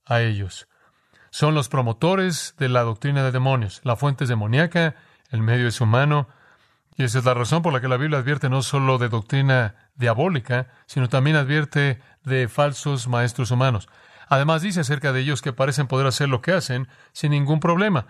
a 0.04 0.20
ellos. 0.20 0.68
Son 1.30 1.54
los 1.54 1.68
promotores 1.68 2.54
de 2.58 2.68
la 2.68 2.82
doctrina 2.82 3.22
de 3.22 3.32
demonios. 3.32 3.80
La 3.84 3.96
fuente 3.96 4.24
es 4.24 4.30
demoníaca, 4.30 4.96
el 5.30 5.42
medio 5.42 5.68
es 5.68 5.80
humano, 5.80 6.28
y 6.96 7.04
esa 7.04 7.18
es 7.18 7.24
la 7.24 7.34
razón 7.34 7.62
por 7.62 7.72
la 7.72 7.80
que 7.80 7.88
la 7.88 7.96
Biblia 7.96 8.18
advierte 8.18 8.48
no 8.48 8.62
solo 8.62 8.98
de 8.98 9.08
doctrina 9.08 9.90
diabólica, 9.94 10.68
sino 10.86 11.08
también 11.08 11.36
advierte 11.36 12.00
de 12.24 12.48
falsos 12.48 13.06
maestros 13.06 13.50
humanos. 13.50 13.88
Además 14.28 14.62
dice 14.62 14.80
acerca 14.80 15.12
de 15.12 15.20
ellos 15.20 15.42
que 15.42 15.52
parecen 15.52 15.86
poder 15.86 16.06
hacer 16.06 16.28
lo 16.28 16.40
que 16.40 16.52
hacen 16.52 16.88
sin 17.12 17.30
ningún 17.30 17.60
problema 17.60 18.06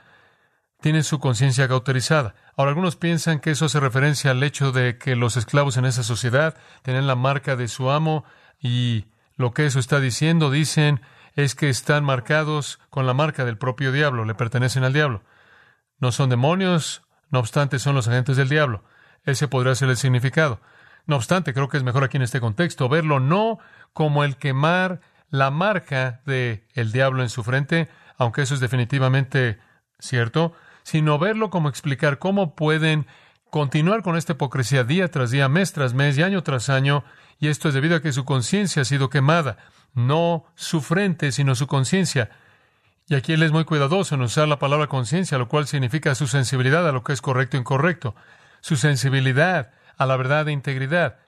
tienen 0.81 1.05
su 1.05 1.19
conciencia 1.19 1.69
cauterizada. 1.69 2.35
Ahora, 2.57 2.71
algunos 2.71 2.97
piensan 2.97 3.41
que 3.41 3.51
eso 3.51 3.67
hace 3.67 3.81
referencia 3.81 4.31
al 4.31 4.43
hecho 4.43 4.73
de 4.73 4.99
que 4.99 5.17
los 5.17 5.37
esclavos 5.37 5.77
en 5.77 5.85
esa 5.85 6.03
sociedad 6.03 6.57
tienen 6.83 7.07
la 7.07 7.17
marca 7.17 7.57
de 7.57 7.69
su 7.69 7.91
amo 7.91 8.25
y 8.61 9.07
lo 9.37 9.53
que 9.53 9.67
eso 9.67 9.79
está 9.79 10.01
diciendo, 10.01 10.51
dicen, 10.51 11.01
es 11.35 11.55
que 11.55 11.69
están 11.69 12.05
marcados 12.05 12.79
con 12.91 13.07
la 13.07 13.15
marca 13.15 13.45
del 13.45 13.59
propio 13.59 13.93
diablo, 13.93 14.25
le 14.25 14.35
pertenecen 14.35 14.85
al 14.85 14.93
diablo. 14.93 15.23
No 15.99 16.13
son 16.13 16.31
demonios, 16.31 17.03
no 17.31 17.41
obstante 17.41 17.79
son 17.79 17.95
los 17.95 18.09
agentes 18.09 18.37
del 18.37 18.49
diablo. 18.49 18.85
Ese 19.25 19.49
podría 19.49 19.75
ser 19.75 19.89
el 19.89 19.97
significado. 19.97 20.61
No 21.07 21.17
obstante, 21.17 21.55
creo 21.55 21.69
que 21.69 21.77
es 21.77 21.83
mejor 21.83 22.05
aquí 22.05 22.17
en 22.19 22.23
este 22.23 22.41
contexto 22.41 22.89
verlo 22.89 23.19
no 23.19 23.59
como 23.93 24.25
el 24.25 24.37
quemar 24.37 25.01
la 25.31 25.51
marca 25.51 26.21
de 26.27 26.67
el 26.75 26.93
diablo 26.93 27.23
en 27.23 27.29
su 27.29 27.45
frente, 27.45 27.89
aunque 28.17 28.43
eso 28.43 28.55
es 28.55 28.61
definitivamente 28.61 29.59
cierto, 29.99 30.53
sino 30.83 31.19
verlo 31.19 31.51
como 31.51 31.69
explicar 31.69 32.19
cómo 32.19 32.55
pueden 32.55 33.07
continuar 33.51 34.03
con 34.03 34.17
esta 34.17 34.33
hipocresía 34.33 34.85
día 34.85 35.11
tras 35.11 35.31
día, 35.31 35.49
mes 35.49 35.73
tras 35.73 35.95
mes 35.95 36.17
y 36.19 36.23
año 36.23 36.43
tras 36.43 36.69
año, 36.69 37.05
y 37.39 37.49
esto 37.49 37.69
es 37.69 37.75
debido 37.75 37.97
a 37.97 38.03
que 38.03 38.13
su 38.13 38.25
conciencia 38.25 38.83
ha 38.83 38.85
sido 38.85 39.11
quemada, 39.11 39.59
no 39.95 40.47
su 40.55 40.81
frente, 40.81 41.33
sino 41.33 41.55
su 41.55 41.67
conciencia. 41.67 42.31
Y 43.07 43.15
aquí 43.15 43.33
él 43.33 43.43
es 43.43 43.53
muy 43.53 43.65
cuidadoso 43.65 44.15
en 44.15 44.23
usar 44.23 44.49
la 44.49 44.59
palabra 44.59 44.87
conciencia, 44.87 45.39
lo 45.39 45.49
cual 45.49 45.67
significa 45.67 46.15
su 46.15 46.27
sensibilidad 46.27 46.87
a 46.87 46.93
lo 46.93 47.03
que 47.03 47.15
es 47.15 47.23
correcto 47.23 47.57
e 47.57 47.61
incorrecto. 47.61 48.15
Su 48.61 48.77
sensibilidad 48.77 49.73
a 49.97 50.07
la 50.07 50.17
verdad 50.17 50.49
e 50.49 50.53
integridad 50.53 51.19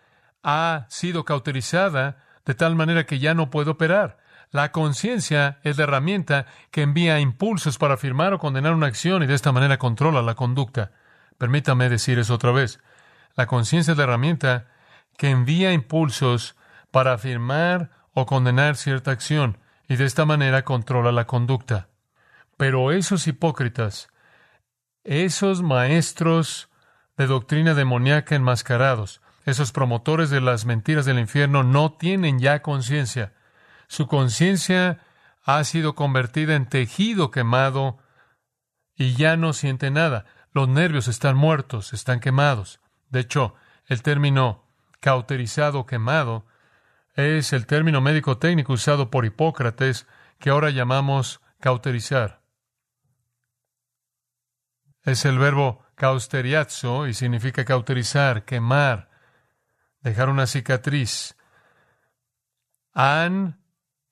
ha 0.43 0.87
sido 0.91 1.25
cauterizada 1.25 2.25
de 2.51 2.57
tal 2.57 2.75
manera 2.75 3.07
que 3.07 3.21
ya 3.21 3.33
no 3.33 3.49
puede 3.49 3.71
operar. 3.71 4.19
La 4.51 4.73
conciencia 4.73 5.61
es 5.63 5.79
la 5.79 5.85
herramienta 5.85 6.47
que 6.73 6.83
envía 6.83 7.21
impulsos 7.21 7.79
para 7.79 7.95
afirmar 7.95 8.33
o 8.33 8.41
condenar 8.41 8.75
una 8.75 8.89
acción 8.89 9.23
y 9.23 9.29
de 9.29 9.35
esta 9.35 9.53
manera 9.53 9.79
controla 9.79 10.21
la 10.21 10.35
conducta. 10.35 10.91
Permítame 11.39 11.89
decir 11.89 12.19
eso 12.19 12.35
otra 12.35 12.51
vez. 12.51 12.81
La 13.37 13.47
conciencia 13.47 13.93
es 13.93 13.99
la 13.99 14.03
herramienta 14.03 14.67
que 15.17 15.31
envía 15.31 15.73
impulsos 15.73 16.57
para 16.91 17.13
afirmar 17.13 17.91
o 18.15 18.27
condenar 18.27 18.75
cierta 18.75 19.13
acción 19.13 19.59
y 19.89 19.95
de 19.95 20.07
esta 20.07 20.25
manera 20.25 20.65
controla 20.65 21.13
la 21.13 21.29
conducta. 21.29 21.87
Pero 22.57 22.91
esos 22.91 23.29
hipócritas, 23.29 24.09
esos 25.05 25.63
maestros 25.63 26.69
de 27.17 27.29
doctrina 27.29 27.75
demoníaca 27.75 28.35
enmascarados, 28.35 29.21
esos 29.45 29.73
promotores 29.73 30.31
de 30.31 30.41
las 30.41 30.67
mentiras 30.67 31.05
del 31.05 31.19
infierno 31.19 31.63
no 31.63 31.93
tienen 31.93 32.39
ya 32.39 32.63
conciencia. 32.63 33.33
Su 33.89 34.07
conciencia 34.07 35.01
ha 35.43 35.63
sido 35.65 35.95
convertida 35.95 36.55
en 36.55 36.67
tejido 36.67 37.31
quemado 37.31 37.99
y 38.95 39.15
ya 39.15 39.37
no 39.37 39.53
siente 39.53 39.91
nada. 39.91 40.27
Los 40.53 40.69
nervios 40.69 41.09
están 41.09 41.37
muertos, 41.37 41.93
están 41.93 42.21
quemados. 42.21 42.81
De 43.09 43.21
hecho, 43.21 43.55
el 43.87 44.03
término 44.03 44.65
cauterizado 45.01 45.87
quemado 45.87 46.47
es 47.15 47.53
el 47.53 47.67
término 47.67 48.01
médico 48.01 48.39
técnico 48.39 48.75
usado 48.75 49.11
por 49.11 49.25
Hipócrates 49.25 50.07
que 50.39 50.51
ahora 50.51 50.71
llamamos 50.71 51.41
cauterizar. 51.61 52.41
Es 55.03 55.25
el 55.25 55.39
verbo 55.39 55.85
causteriazzo 55.95 57.07
y 57.07 57.15
significa 57.15 57.65
cauterizar, 57.65 58.45
quemar, 58.45 59.10
dejar 60.03 60.29
una 60.29 60.47
cicatriz. 60.47 61.37
Han 62.93 63.61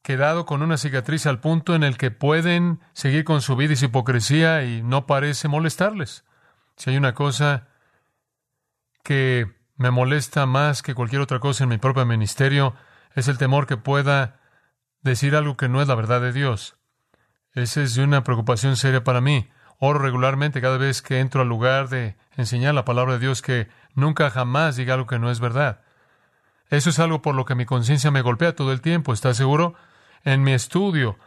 quedado 0.03 0.47
con 0.47 0.63
una 0.63 0.79
cicatriz 0.79 1.27
al 1.27 1.41
punto 1.41 1.75
en 1.75 1.83
el 1.83 1.99
que 1.99 2.11
pueden 2.11 2.81
seguir 2.93 3.25
con 3.25 3.43
su 3.43 3.57
vida 3.57 3.75
y 3.75 3.77
su 3.77 3.87
hipocresía 3.87 4.65
y 4.65 4.83
no 4.83 5.07
parece 5.07 5.49
molestarles. 5.49 6.25
Si 6.77 6.91
hay 6.91 6.97
una 6.97 7.15
cosa 7.15 7.69
que 9.03 9.59
me 9.77 9.91
molesta 9.91 10.47
más 10.47 10.83
que 10.83 10.95
cualquier 10.95 11.23
otra 11.23 11.41
cosa 11.41 11.65
en 11.65 11.71
mi 11.71 11.79
propio 11.79 12.07
ministerio, 12.07 12.75
es 13.15 13.29
el 13.29 13.39
temor 13.39 13.67
que 13.67 13.77
pueda 13.77 14.41
decir 15.03 15.37
algo 15.37 15.57
que 15.57 15.69
no 15.69 15.83
es 15.83 15.89
la 15.89 15.95
verdad 15.95 16.21
de 16.21 16.33
Dios. 16.33 16.77
Esa 17.53 17.83
es 17.83 17.97
una 17.97 18.25
preocupación 18.25 18.77
seria 18.77 19.05
para 19.05 19.21
mí. 19.21 19.49
Oro 19.79 19.99
regularmente 19.99 20.61
cada 20.61 20.79
vez 20.79 21.03
que 21.03 21.21
entro 21.21 21.43
al 21.43 21.49
lugar 21.49 21.89
de 21.89 22.17
enseñar 22.37 22.75
la 22.75 22.85
palabra 22.85 23.15
de 23.15 23.21
Dios 23.21 23.43
que 23.43 23.69
nunca 23.99 24.31
jamás 24.31 24.77
diga 24.77 24.95
algo 24.95 25.07
que 25.07 25.19
no 25.19 25.31
es 25.31 25.41
verdad. 25.41 25.83
Eso 26.71 26.91
es 26.91 26.99
algo 26.99 27.23
por 27.23 27.35
lo 27.35 27.45
que 27.45 27.55
mi 27.55 27.67
conciencia 27.67 28.11
me 28.11 28.23
golpea 28.23 28.55
todo 28.55 28.73
el 28.73 28.81
tiempo. 28.81 29.13
¿Estás 29.13 29.37
seguro? 29.37 29.75
en 30.25 30.43
mi 30.43 30.53
estudio. 30.53 31.19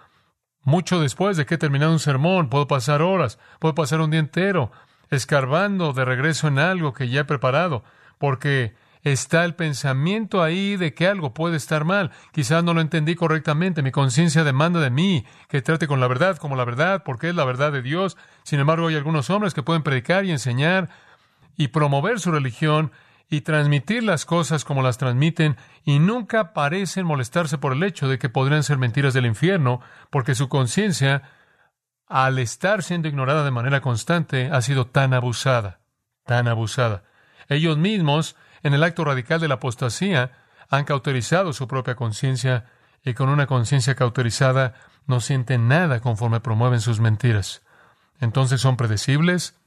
Mucho 0.63 0.99
después 0.99 1.37
de 1.37 1.45
que 1.45 1.55
he 1.55 1.57
terminado 1.57 1.91
un 1.91 1.99
sermón, 1.99 2.49
puedo 2.49 2.67
pasar 2.67 3.01
horas, 3.01 3.39
puedo 3.59 3.73
pasar 3.73 4.01
un 4.01 4.11
día 4.11 4.19
entero 4.19 4.71
escarbando 5.09 5.91
de 5.93 6.05
regreso 6.05 6.47
en 6.47 6.59
algo 6.59 6.93
que 6.93 7.09
ya 7.09 7.21
he 7.21 7.25
preparado, 7.25 7.83
porque 8.17 8.75
está 9.03 9.43
el 9.43 9.55
pensamiento 9.55 10.41
ahí 10.41 10.77
de 10.77 10.93
que 10.93 11.07
algo 11.07 11.33
puede 11.33 11.57
estar 11.57 11.83
mal. 11.83 12.11
Quizás 12.31 12.63
no 12.63 12.73
lo 12.73 12.79
entendí 12.79 13.15
correctamente. 13.15 13.81
Mi 13.81 13.91
conciencia 13.91 14.43
demanda 14.43 14.79
de 14.79 14.91
mí 14.91 15.25
que 15.49 15.61
trate 15.61 15.87
con 15.87 15.99
la 15.99 16.07
verdad 16.07 16.37
como 16.37 16.55
la 16.55 16.63
verdad, 16.63 17.03
porque 17.03 17.29
es 17.29 17.35
la 17.35 17.43
verdad 17.43 17.73
de 17.73 17.81
Dios. 17.81 18.15
Sin 18.43 18.59
embargo, 18.59 18.87
hay 18.87 18.95
algunos 18.95 19.29
hombres 19.29 19.53
que 19.53 19.63
pueden 19.63 19.83
predicar 19.83 20.23
y 20.23 20.31
enseñar 20.31 20.89
y 21.61 21.67
promover 21.69 22.19
su 22.19 22.31
religión 22.31 22.91
y 23.29 23.41
transmitir 23.41 24.03
las 24.03 24.25
cosas 24.25 24.65
como 24.65 24.81
las 24.81 24.97
transmiten 24.97 25.57
y 25.85 25.99
nunca 25.99 26.53
parecen 26.53 27.05
molestarse 27.05 27.57
por 27.57 27.73
el 27.73 27.83
hecho 27.83 28.09
de 28.09 28.19
que 28.19 28.29
podrían 28.29 28.63
ser 28.63 28.77
mentiras 28.77 29.13
del 29.13 29.25
infierno, 29.25 29.79
porque 30.09 30.35
su 30.35 30.49
conciencia 30.49 31.23
al 32.11 32.39
estar 32.39 32.83
siendo 32.83 33.07
ignorada 33.07 33.45
de 33.45 33.51
manera 33.51 33.79
constante, 33.79 34.49
ha 34.51 34.61
sido 34.61 34.85
tan 34.85 35.13
abusada, 35.13 35.79
tan 36.25 36.49
abusada. 36.49 37.03
Ellos 37.47 37.77
mismos, 37.77 38.35
en 38.63 38.73
el 38.73 38.83
acto 38.83 39.05
radical 39.05 39.39
de 39.39 39.47
la 39.47 39.55
apostasía, 39.55 40.33
han 40.69 40.83
cauterizado 40.83 41.53
su 41.53 41.69
propia 41.69 41.95
conciencia 41.95 42.65
y 43.01 43.13
con 43.13 43.29
una 43.29 43.47
conciencia 43.47 43.95
cauterizada 43.95 44.73
no 45.07 45.21
sienten 45.21 45.69
nada 45.69 46.01
conforme 46.01 46.41
promueven 46.41 46.81
sus 46.81 46.99
mentiras. 46.99 47.61
Entonces 48.19 48.59
son 48.59 48.75
predecibles, 48.75 49.57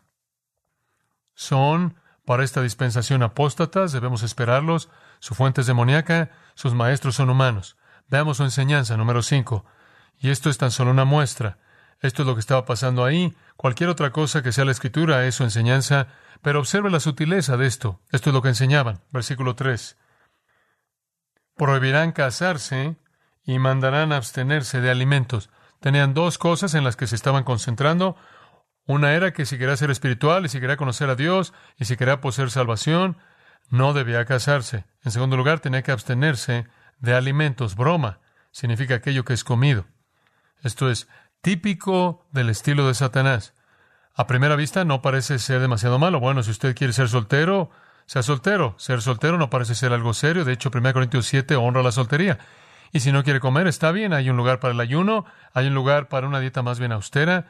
son 1.44 1.96
para 2.24 2.42
esta 2.42 2.62
dispensación 2.62 3.22
apóstatas, 3.22 3.92
debemos 3.92 4.22
esperarlos, 4.22 4.88
su 5.20 5.34
fuente 5.34 5.60
es 5.60 5.66
demoníaca, 5.66 6.30
sus 6.54 6.74
maestros 6.74 7.16
son 7.16 7.30
humanos. 7.30 7.76
Veamos 8.08 8.38
su 8.38 8.44
enseñanza, 8.44 8.96
número 8.96 9.22
5. 9.22 9.64
Y 10.18 10.30
esto 10.30 10.50
es 10.50 10.58
tan 10.58 10.70
solo 10.70 10.90
una 10.90 11.04
muestra. 11.04 11.58
Esto 12.00 12.22
es 12.22 12.28
lo 12.28 12.34
que 12.34 12.40
estaba 12.40 12.64
pasando 12.64 13.04
ahí. 13.04 13.34
Cualquier 13.56 13.88
otra 13.88 14.10
cosa 14.10 14.42
que 14.42 14.52
sea 14.52 14.64
la 14.64 14.72
escritura 14.72 15.24
es 15.26 15.34
su 15.34 15.44
enseñanza, 15.44 16.08
pero 16.42 16.60
observe 16.60 16.90
la 16.90 17.00
sutileza 17.00 17.56
de 17.56 17.66
esto. 17.66 18.00
Esto 18.10 18.30
es 18.30 18.34
lo 18.34 18.42
que 18.42 18.48
enseñaban. 18.48 19.00
Versículo 19.10 19.54
3. 19.54 19.96
Prohibirán 21.56 22.12
casarse 22.12 22.96
y 23.44 23.58
mandarán 23.58 24.12
abstenerse 24.12 24.80
de 24.80 24.90
alimentos. 24.90 25.50
Tenían 25.80 26.14
dos 26.14 26.38
cosas 26.38 26.74
en 26.74 26.84
las 26.84 26.96
que 26.96 27.06
se 27.06 27.16
estaban 27.16 27.44
concentrando. 27.44 28.16
Una 28.86 29.14
era 29.14 29.32
que 29.32 29.46
si 29.46 29.56
quería 29.58 29.76
ser 29.76 29.90
espiritual 29.90 30.44
y 30.44 30.48
si 30.48 30.60
quería 30.60 30.76
conocer 30.76 31.08
a 31.08 31.16
Dios 31.16 31.52
y 31.78 31.86
si 31.86 31.96
quería 31.96 32.20
poseer 32.20 32.50
salvación, 32.50 33.16
no 33.70 33.94
debía 33.94 34.24
casarse. 34.24 34.84
En 35.02 35.10
segundo 35.10 35.36
lugar, 35.36 35.60
tenía 35.60 35.82
que 35.82 35.92
abstenerse 35.92 36.66
de 36.98 37.14
alimentos. 37.14 37.76
Broma 37.76 38.20
significa 38.50 38.96
aquello 38.96 39.24
que 39.24 39.32
es 39.32 39.42
comido. 39.42 39.86
Esto 40.62 40.90
es 40.90 41.08
típico 41.40 42.26
del 42.30 42.50
estilo 42.50 42.86
de 42.86 42.94
Satanás. 42.94 43.54
A 44.14 44.26
primera 44.26 44.54
vista 44.54 44.84
no 44.84 45.02
parece 45.02 45.38
ser 45.38 45.60
demasiado 45.60 45.98
malo. 45.98 46.20
Bueno, 46.20 46.42
si 46.42 46.50
usted 46.50 46.76
quiere 46.76 46.92
ser 46.92 47.08
soltero, 47.08 47.70
sea 48.06 48.22
soltero. 48.22 48.74
Ser 48.78 49.02
soltero 49.02 49.38
no 49.38 49.50
parece 49.50 49.74
ser 49.74 49.92
algo 49.92 50.14
serio. 50.14 50.44
De 50.44 50.52
hecho, 50.52 50.70
1 50.72 50.92
Corintios 50.92 51.26
7 51.26 51.56
honra 51.56 51.82
la 51.82 51.90
soltería. 51.90 52.38
Y 52.92 53.00
si 53.00 53.12
no 53.12 53.24
quiere 53.24 53.40
comer, 53.40 53.66
está 53.66 53.90
bien. 53.92 54.12
Hay 54.12 54.30
un 54.30 54.36
lugar 54.36 54.60
para 54.60 54.72
el 54.72 54.80
ayuno, 54.80 55.24
hay 55.52 55.66
un 55.66 55.74
lugar 55.74 56.08
para 56.08 56.28
una 56.28 56.38
dieta 56.38 56.62
más 56.62 56.78
bien 56.78 56.92
austera. 56.92 57.46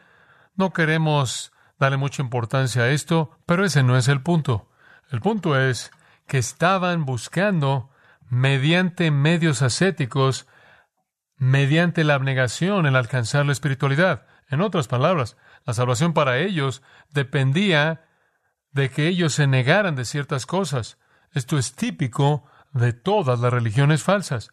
No 0.57 0.73
queremos 0.73 1.53
darle 1.79 1.97
mucha 1.97 2.23
importancia 2.23 2.83
a 2.83 2.91
esto, 2.91 3.39
pero 3.47 3.65
ese 3.65 3.83
no 3.83 3.97
es 3.97 4.09
el 4.09 4.23
punto. 4.23 4.71
El 5.11 5.21
punto 5.21 5.59
es 5.59 5.91
que 6.27 6.39
estaban 6.39 7.05
buscando, 7.05 7.91
mediante 8.29 9.11
medios 9.11 9.63
ascéticos, 9.63 10.47
mediante 11.37 12.05
la 12.05 12.15
abnegación, 12.15 12.87
el 12.87 12.97
alcanzar 12.97 13.45
la 13.47 13.53
espiritualidad. 13.53 14.27
En 14.49 14.61
otras 14.61 14.89
palabras, 14.89 15.37
la 15.65 15.75
salvación 15.75 16.13
para 16.13 16.39
ellos 16.39 16.83
dependía 17.11 18.05
de 18.73 18.91
que 18.91 19.09
ellos 19.09 19.35
se 19.35 19.47
negaran 19.47 19.95
de 19.95 20.05
ciertas 20.05 20.47
cosas. 20.47 20.99
Esto 21.33 21.59
es 21.59 21.75
típico 21.75 22.45
de 22.73 22.93
todas 22.93 23.41
las 23.41 23.53
religiones 23.53 24.03
falsas. 24.03 24.51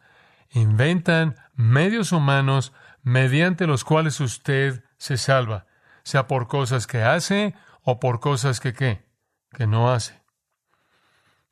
Inventan 0.51 1.35
medios 1.53 2.11
humanos 2.11 2.73
mediante 3.03 3.67
los 3.67 3.83
cuales 3.83 4.19
usted 4.19 4.83
se 4.97 5.17
salva, 5.17 5.65
sea 6.03 6.27
por 6.27 6.47
cosas 6.47 6.87
que 6.87 7.03
hace 7.03 7.55
o 7.83 7.99
por 7.99 8.19
cosas 8.19 8.59
que 8.59 8.73
qué, 8.73 9.05
que 9.51 9.67
no 9.67 9.91
hace. 9.91 10.21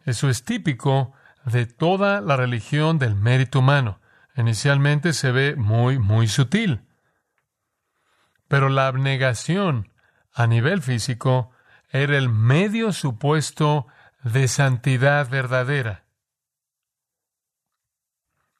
Eso 0.05 0.29
es 0.29 0.43
típico 0.43 1.13
de 1.45 1.65
toda 1.65 2.21
la 2.21 2.35
religión 2.35 2.99
del 2.99 3.15
mérito 3.15 3.59
humano. 3.59 3.99
Inicialmente 4.35 5.13
se 5.13 5.31
ve 5.31 5.55
muy, 5.55 5.99
muy 5.99 6.27
sutil. 6.27 6.81
Pero 8.47 8.69
la 8.69 8.87
abnegación 8.87 9.91
a 10.33 10.47
nivel 10.47 10.81
físico 10.81 11.51
era 11.89 12.17
el 12.17 12.29
medio 12.29 12.93
supuesto 12.93 13.87
de 14.23 14.47
santidad 14.47 15.29
verdadera. 15.29 16.05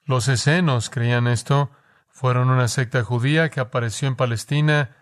Los 0.03 0.27
escenos 0.27 0.89
creían 0.89 1.27
esto, 1.27 1.71
fueron 2.09 2.49
una 2.49 2.67
secta 2.67 3.03
judía 3.03 3.49
que 3.49 3.59
apareció 3.59 4.07
en 4.07 4.15
Palestina 4.15 4.97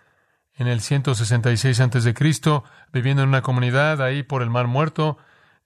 en 0.57 0.67
el 0.67 0.81
166 0.81 1.79
a.C., 1.79 2.13
viviendo 2.91 3.23
en 3.23 3.29
una 3.29 3.41
comunidad 3.41 4.01
ahí 4.01 4.23
por 4.23 4.41
el 4.41 4.49
Mar 4.49 4.67
Muerto. 4.67 5.17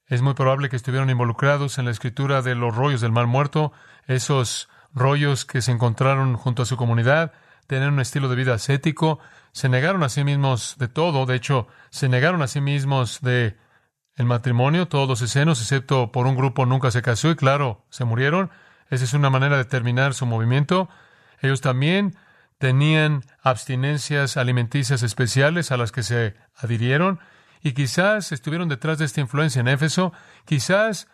Es 0.06 0.22
muy 0.22 0.34
probable 0.34 0.70
que 0.70 0.76
estuvieron 0.76 1.10
involucrados 1.10 1.78
en 1.78 1.86
la 1.86 1.92
escritura 1.92 2.42
de 2.42 2.56
los 2.56 2.76
rollos 2.76 3.02
del 3.02 3.14
Mar 3.14 3.28
Muerto, 3.28 3.72
esos 4.06 4.70
rollos 4.94 5.46
que 5.46 5.62
se 5.62 5.72
encontraron 5.72 6.36
junto 6.36 6.64
a 6.64 6.66
su 6.66 6.76
comunidad, 6.76 7.32
tenían 7.68 7.94
un 7.94 8.02
estilo 8.02 8.28
de 8.28 8.36
vida 8.36 8.54
ascético, 8.54 9.20
se 9.54 9.70
negaron 9.70 10.04
a 10.04 10.10
sí 10.10 10.26
mismos 10.26 10.76
de 10.78 10.90
todo, 10.90 11.26
de 11.26 11.36
hecho, 11.36 11.68
se 11.90 12.10
negaron 12.10 12.42
a 12.42 12.48
sí 12.48 12.60
mismos 12.60 13.22
de 13.22 13.58
el 14.16 14.26
matrimonio, 14.26 14.90
todos 14.90 15.08
los 15.08 15.22
escenos, 15.22 15.62
excepto 15.62 16.12
por 16.12 16.28
un 16.28 16.36
grupo 16.36 16.66
nunca 16.66 16.92
se 16.92 17.02
casó 17.02 17.30
y 17.30 17.36
claro, 17.36 17.86
se 17.90 18.04
murieron. 18.04 18.52
Esa 18.90 19.06
es 19.06 19.14
una 19.14 19.30
manera 19.30 19.56
de 19.56 19.64
terminar 19.64 20.14
su 20.14 20.26
movimiento. 20.26 20.90
Ellos 21.40 21.62
también 21.62 22.18
tenían 22.62 23.24
abstinencias 23.42 24.38
alimenticias 24.38 25.02
especiales 25.02 25.72
a 25.72 25.78
las 25.78 25.92
que 25.92 26.04
se 26.04 26.36
adhirieron 26.56 27.20
y 27.64 27.72
quizás 27.72 28.32
estuvieron 28.32 28.70
detrás 28.70 29.00
de 29.00 29.06
esta 29.06 29.20
influencia 29.20 29.62
en 29.62 29.68
Éfeso, 29.68 30.14
quizás 30.46 31.08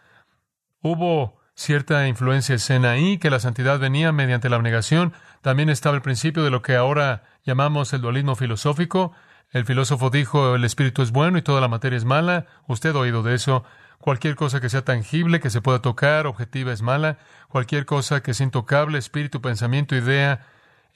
hubo 0.82 1.40
cierta 1.56 2.06
influencia 2.06 2.54
escena 2.54 2.92
ahí, 2.92 3.18
que 3.18 3.30
la 3.30 3.40
santidad 3.40 3.80
venía 3.80 4.12
mediante 4.12 4.50
la 4.50 4.58
abnegación. 4.58 5.14
También 5.42 5.70
estaba 5.70 5.96
el 5.96 6.02
principio 6.02 6.44
de 6.44 6.50
lo 6.50 6.62
que 6.62 6.76
ahora 6.76 7.24
llamamos 7.46 7.94
el 7.94 8.02
dualismo 8.02 8.36
filosófico. 8.36 9.14
El 9.50 9.64
filósofo 9.64 10.10
dijo, 10.10 10.56
el 10.56 10.66
espíritu 10.66 11.02
es 11.02 11.14
bueno 11.14 11.38
y 11.38 11.44
toda 11.44 11.62
la 11.62 11.70
materia 11.70 11.96
es 11.96 12.04
mala. 12.04 12.46
Usted 12.68 12.94
ha 12.94 13.00
oído 13.00 13.24
de 13.24 13.36
eso. 13.36 13.64
Cualquier 14.00 14.36
cosa 14.36 14.60
que 14.60 14.68
sea 14.68 14.84
tangible, 14.84 15.40
que 15.40 15.50
se 15.50 15.62
pueda 15.62 15.82
tocar, 15.82 16.28
objetiva, 16.28 16.74
es 16.74 16.82
mala. 16.82 17.20
Cualquier 17.48 17.86
cosa 17.86 18.22
que 18.22 18.34
sea 18.34 18.44
intocable, 18.44 18.98
espíritu, 18.98 19.42
pensamiento, 19.42 19.96
idea, 19.96 20.46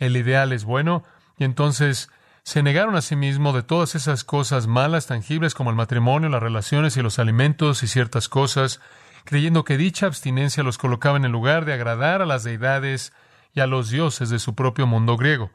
el 0.02 0.18
ideal 0.18 0.52
es 0.52 0.66
bueno. 0.66 1.04
Y 1.38 1.46
entonces 1.46 2.10
se 2.44 2.64
negaron 2.64 2.96
a 2.96 3.02
sí 3.02 3.16
mismo 3.16 3.54
de 3.54 3.64
todas 3.64 3.96
esas 3.96 4.24
cosas 4.24 4.68
malas, 4.68 5.08
tangibles, 5.08 5.54
como 5.54 5.70
el 5.70 5.76
matrimonio, 5.76 6.28
las 6.28 6.44
relaciones 6.44 6.98
y 6.98 7.02
los 7.02 7.20
alimentos 7.20 7.84
y 7.84 7.88
ciertas 7.88 8.28
cosas, 8.28 8.82
creyendo 9.24 9.64
que 9.64 9.78
dicha 9.78 10.08
abstinencia 10.08 10.64
los 10.64 10.78
colocaba 10.78 11.18
en 11.18 11.26
el 11.26 11.32
lugar 11.32 11.66
de 11.66 11.74
agradar 11.74 12.22
a 12.22 12.26
las 12.26 12.44
deidades 12.44 13.14
y 13.54 13.60
a 13.60 13.68
los 13.68 13.90
dioses 13.90 14.30
de 14.30 14.40
su 14.40 14.56
propio 14.56 14.88
mundo 14.88 15.18
griego. 15.18 15.52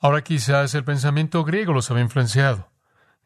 Ahora 0.00 0.22
quizás 0.22 0.74
el 0.74 0.84
pensamiento 0.84 1.44
griego 1.44 1.72
los 1.72 1.90
había 1.90 2.02
influenciado. 2.02 2.68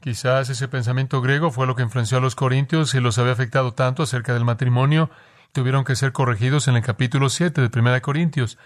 Quizás 0.01 0.51
ese 0.51 0.69
pensamiento 0.69 1.23
griego 1.23 1.51
fue 1.51 1.67
lo 1.67 1.75
que 1.75 1.83
influenció 1.83 2.19
a 2.19 2.21
los 2.21 2.35
corintios 2.37 2.95
y 2.95 3.01
los 3.01 3.19
había 3.19 3.33
afectado 3.33 3.73
tanto 3.73 4.03
acerca 4.03 4.35
del 4.35 4.45
matrimonio, 4.45 5.11
tuvieron 5.53 5.85
que 5.85 5.97
ser 5.97 6.13
corregidos 6.13 6.69
en 6.69 6.77
el 6.77 6.83
capítulo 6.83 7.31
7 7.31 7.67
de 7.67 7.81
1 7.81 8.03
Corintios. 8.03 8.59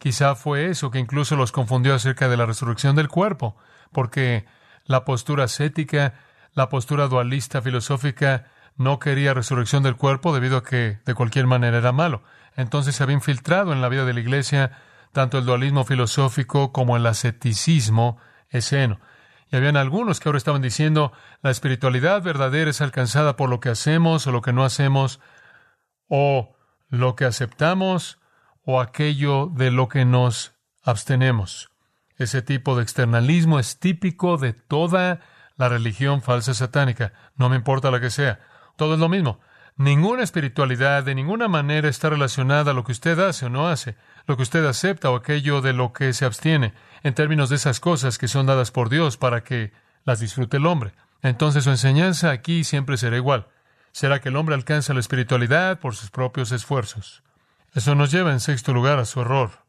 Quizá 0.00 0.34
fue 0.34 0.70
eso 0.70 0.90
que 0.90 0.98
incluso 0.98 1.36
los 1.36 1.52
confundió 1.52 1.94
acerca 1.94 2.30
de 2.30 2.38
la 2.38 2.46
resurrección 2.46 2.96
del 2.96 3.08
cuerpo, 3.08 3.54
porque 3.92 4.46
la 4.86 5.04
postura 5.04 5.44
ascética, 5.44 6.14
la 6.54 6.70
postura 6.70 7.06
dualista 7.06 7.60
filosófica, 7.60 8.46
no 8.76 8.98
quería 8.98 9.34
resurrección 9.34 9.82
del 9.82 9.96
cuerpo 9.96 10.32
debido 10.32 10.56
a 10.56 10.64
que 10.64 11.00
de 11.04 11.14
cualquier 11.14 11.46
manera 11.46 11.76
era 11.76 11.92
malo. 11.92 12.22
Entonces 12.56 12.96
se 12.96 13.02
había 13.02 13.14
infiltrado 13.14 13.74
en 13.74 13.82
la 13.82 13.90
vida 13.90 14.06
de 14.06 14.14
la 14.14 14.20
iglesia 14.20 14.72
tanto 15.12 15.36
el 15.36 15.44
dualismo 15.44 15.84
filosófico 15.84 16.72
como 16.72 16.96
el 16.96 17.04
asceticismo 17.04 18.16
esceno. 18.48 19.00
Y 19.52 19.56
habían 19.56 19.76
algunos 19.76 20.18
que 20.18 20.30
ahora 20.30 20.38
estaban 20.38 20.62
diciendo 20.62 21.12
la 21.42 21.50
espiritualidad 21.50 22.22
verdadera 22.22 22.70
es 22.70 22.80
alcanzada 22.80 23.36
por 23.36 23.50
lo 23.50 23.60
que 23.60 23.68
hacemos 23.68 24.26
o 24.26 24.32
lo 24.32 24.40
que 24.40 24.54
no 24.54 24.64
hacemos, 24.64 25.20
o 26.08 26.56
lo 26.88 27.16
que 27.16 27.26
aceptamos 27.26 28.19
o 28.64 28.80
aquello 28.80 29.46
de 29.46 29.70
lo 29.70 29.88
que 29.88 30.04
nos 30.04 30.52
abstenemos. 30.82 31.70
Ese 32.16 32.42
tipo 32.42 32.76
de 32.76 32.82
externalismo 32.82 33.58
es 33.58 33.78
típico 33.78 34.36
de 34.36 34.52
toda 34.52 35.20
la 35.56 35.68
religión 35.68 36.22
falsa 36.22 36.54
satánica, 36.54 37.12
no 37.36 37.48
me 37.48 37.56
importa 37.56 37.90
la 37.90 38.00
que 38.00 38.10
sea. 38.10 38.40
Todo 38.76 38.94
es 38.94 39.00
lo 39.00 39.08
mismo. 39.08 39.40
Ninguna 39.76 40.22
espiritualidad 40.22 41.04
de 41.04 41.14
ninguna 41.14 41.48
manera 41.48 41.88
está 41.88 42.10
relacionada 42.10 42.72
a 42.72 42.74
lo 42.74 42.84
que 42.84 42.92
usted 42.92 43.18
hace 43.18 43.46
o 43.46 43.48
no 43.48 43.68
hace, 43.68 43.96
lo 44.26 44.36
que 44.36 44.42
usted 44.42 44.64
acepta 44.66 45.10
o 45.10 45.16
aquello 45.16 45.62
de 45.62 45.72
lo 45.72 45.92
que 45.92 46.12
se 46.12 46.26
abstiene, 46.26 46.74
en 47.02 47.14
términos 47.14 47.48
de 47.48 47.56
esas 47.56 47.80
cosas 47.80 48.18
que 48.18 48.28
son 48.28 48.46
dadas 48.46 48.70
por 48.70 48.90
Dios 48.90 49.16
para 49.16 49.42
que 49.42 49.72
las 50.04 50.20
disfrute 50.20 50.58
el 50.58 50.66
hombre. 50.66 50.92
Entonces 51.22 51.64
su 51.64 51.70
enseñanza 51.70 52.30
aquí 52.30 52.64
siempre 52.64 52.96
será 52.96 53.16
igual. 53.16 53.48
Será 53.92 54.20
que 54.20 54.28
el 54.28 54.36
hombre 54.36 54.54
alcanza 54.54 54.94
la 54.94 55.00
espiritualidad 55.00 55.80
por 55.80 55.94
sus 55.94 56.10
propios 56.10 56.52
esfuerzos. 56.52 57.22
Eso 57.74 57.94
nos 57.94 58.10
lleva 58.10 58.32
en 58.32 58.40
sexto 58.40 58.72
lugar 58.72 58.98
a 58.98 59.04
su 59.04 59.20
error. 59.20 59.64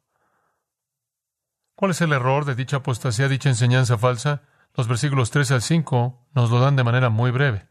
¿Cuál 1.75 1.91
es 1.91 2.01
el 2.01 2.13
error 2.13 2.45
de 2.45 2.55
dicha 2.55 2.77
apostasía, 2.77 3.27
dicha 3.27 3.49
enseñanza 3.49 3.97
falsa? 3.97 4.43
Los 4.75 4.87
versículos 4.87 5.31
3 5.31 5.51
al 5.51 5.61
5 5.61 6.29
nos 6.33 6.49
lo 6.49 6.59
dan 6.59 6.75
de 6.75 6.83
manera 6.83 7.09
muy 7.09 7.31
breve. 7.31 7.67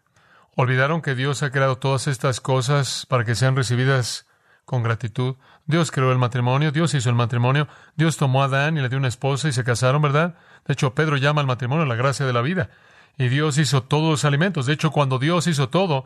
Olvidaron 0.56 1.00
que 1.00 1.14
Dios 1.14 1.42
ha 1.42 1.50
creado 1.50 1.78
todas 1.78 2.06
estas 2.06 2.40
cosas 2.40 3.06
para 3.08 3.24
que 3.24 3.34
sean 3.34 3.56
recibidas 3.56 4.26
con 4.64 4.82
gratitud. 4.82 5.36
Dios 5.64 5.90
creó 5.90 6.12
el 6.12 6.18
matrimonio, 6.18 6.70
Dios 6.70 6.94
hizo 6.94 7.08
el 7.08 7.14
matrimonio, 7.14 7.66
Dios 7.96 8.16
tomó 8.16 8.42
a 8.42 8.46
Adán 8.46 8.76
y 8.76 8.80
le 8.80 8.88
dio 8.88 8.98
una 8.98 9.08
esposa 9.08 9.48
y 9.48 9.52
se 9.52 9.64
casaron, 9.64 10.02
¿verdad? 10.02 10.36
De 10.66 10.74
hecho, 10.74 10.94
Pedro 10.94 11.16
llama 11.16 11.40
al 11.40 11.46
matrimonio 11.46 11.86
la 11.86 11.94
gracia 11.94 12.26
de 12.26 12.32
la 12.32 12.42
vida. 12.42 12.70
Y 13.16 13.28
Dios 13.28 13.58
hizo 13.58 13.82
todos 13.82 14.10
los 14.10 14.24
alimentos. 14.24 14.66
De 14.66 14.72
hecho, 14.72 14.90
cuando 14.90 15.18
Dios 15.18 15.46
hizo 15.46 15.68
todo, 15.70 16.04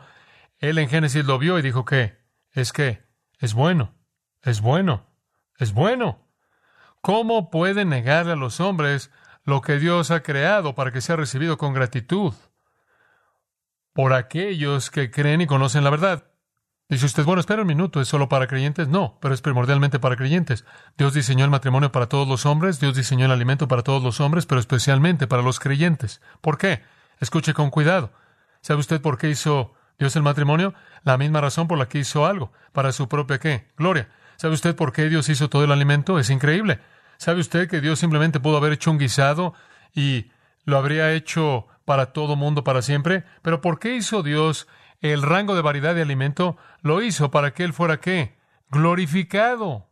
Él 0.59 0.77
en 0.77 0.89
Génesis 0.89 1.25
lo 1.25 1.37
vio 1.37 1.59
y 1.59 1.61
dijo 1.61 1.85
que 1.85 2.17
es 2.51 2.71
que 2.71 3.05
es 3.39 3.53
bueno, 3.53 3.93
es 4.45 4.61
bueno, 4.61 5.05
es 5.57 5.73
bueno. 5.73 6.19
¿Cómo 7.01 7.49
puede 7.49 7.83
negarle 7.83 8.33
a 8.33 8.37
los 8.37 8.59
hombres 8.59 9.11
lo 9.43 9.61
que 9.61 9.79
Dios 9.79 10.11
ha 10.11 10.23
creado 10.23 10.75
para 10.75 10.91
que 10.91 11.01
sea 11.01 11.15
recibido 11.15 11.57
con 11.57 11.73
gratitud 11.73 12.33
por 13.93 14.13
aquellos 14.13 14.91
que 14.91 15.11
creen 15.11 15.41
y 15.41 15.47
conocen 15.47 15.83
la 15.83 15.89
verdad? 15.89 16.25
Dice 16.87 17.07
usted, 17.07 17.23
bueno, 17.23 17.39
espera 17.39 17.63
un 17.63 17.67
minuto, 17.67 17.99
¿es 17.99 18.07
solo 18.07 18.29
para 18.29 18.45
creyentes? 18.45 18.87
No, 18.87 19.17
pero 19.19 19.33
es 19.33 19.41
primordialmente 19.41 19.97
para 19.97 20.15
creyentes. 20.15 20.65
Dios 20.95 21.15
diseñó 21.15 21.43
el 21.43 21.49
matrimonio 21.49 21.91
para 21.91 22.07
todos 22.07 22.27
los 22.27 22.45
hombres, 22.45 22.79
Dios 22.79 22.95
diseñó 22.95 23.25
el 23.25 23.31
alimento 23.31 23.67
para 23.67 23.81
todos 23.81 24.03
los 24.03 24.19
hombres, 24.19 24.45
pero 24.45 24.59
especialmente 24.59 25.25
para 25.25 25.41
los 25.41 25.59
creyentes. 25.59 26.21
¿Por 26.41 26.59
qué? 26.59 26.83
Escuche 27.19 27.55
con 27.55 27.71
cuidado. 27.71 28.11
¿Sabe 28.61 28.79
usted 28.79 29.01
por 29.01 29.17
qué 29.17 29.29
hizo 29.29 29.73
Dios 29.97 30.15
el 30.15 30.21
matrimonio? 30.21 30.75
La 31.03 31.17
misma 31.17 31.41
razón 31.41 31.67
por 31.67 31.79
la 31.79 31.87
que 31.87 31.97
hizo 31.97 32.27
algo, 32.27 32.51
para 32.71 32.91
su 32.91 33.09
propia 33.09 33.39
qué? 33.39 33.67
Gloria. 33.77 34.07
¿Sabe 34.37 34.53
usted 34.53 34.75
por 34.75 34.91
qué 34.91 35.09
Dios 35.09 35.29
hizo 35.29 35.49
todo 35.49 35.63
el 35.63 35.71
alimento? 35.71 36.19
Es 36.19 36.29
increíble. 36.29 36.79
¿Sabe 37.17 37.39
usted 37.39 37.69
que 37.69 37.81
Dios 37.81 37.99
simplemente 37.99 38.39
pudo 38.39 38.57
haber 38.57 38.73
hecho 38.73 38.91
un 38.91 38.97
guisado 38.97 39.53
y 39.93 40.31
lo 40.65 40.77
habría 40.77 41.13
hecho 41.13 41.67
para 41.85 42.07
todo 42.13 42.35
mundo 42.35 42.63
para 42.63 42.81
siempre? 42.81 43.23
Pero 43.41 43.61
¿por 43.61 43.79
qué 43.79 43.95
hizo 43.95 44.23
Dios 44.23 44.67
el 45.01 45.21
rango 45.21 45.55
de 45.55 45.61
variedad 45.61 45.95
de 45.95 46.01
alimento, 46.01 46.57
lo 46.81 47.01
hizo 47.01 47.31
para 47.31 47.53
que 47.53 47.63
Él 47.63 47.73
fuera 47.73 47.99
qué? 47.99 48.37
Glorificado. 48.69 49.87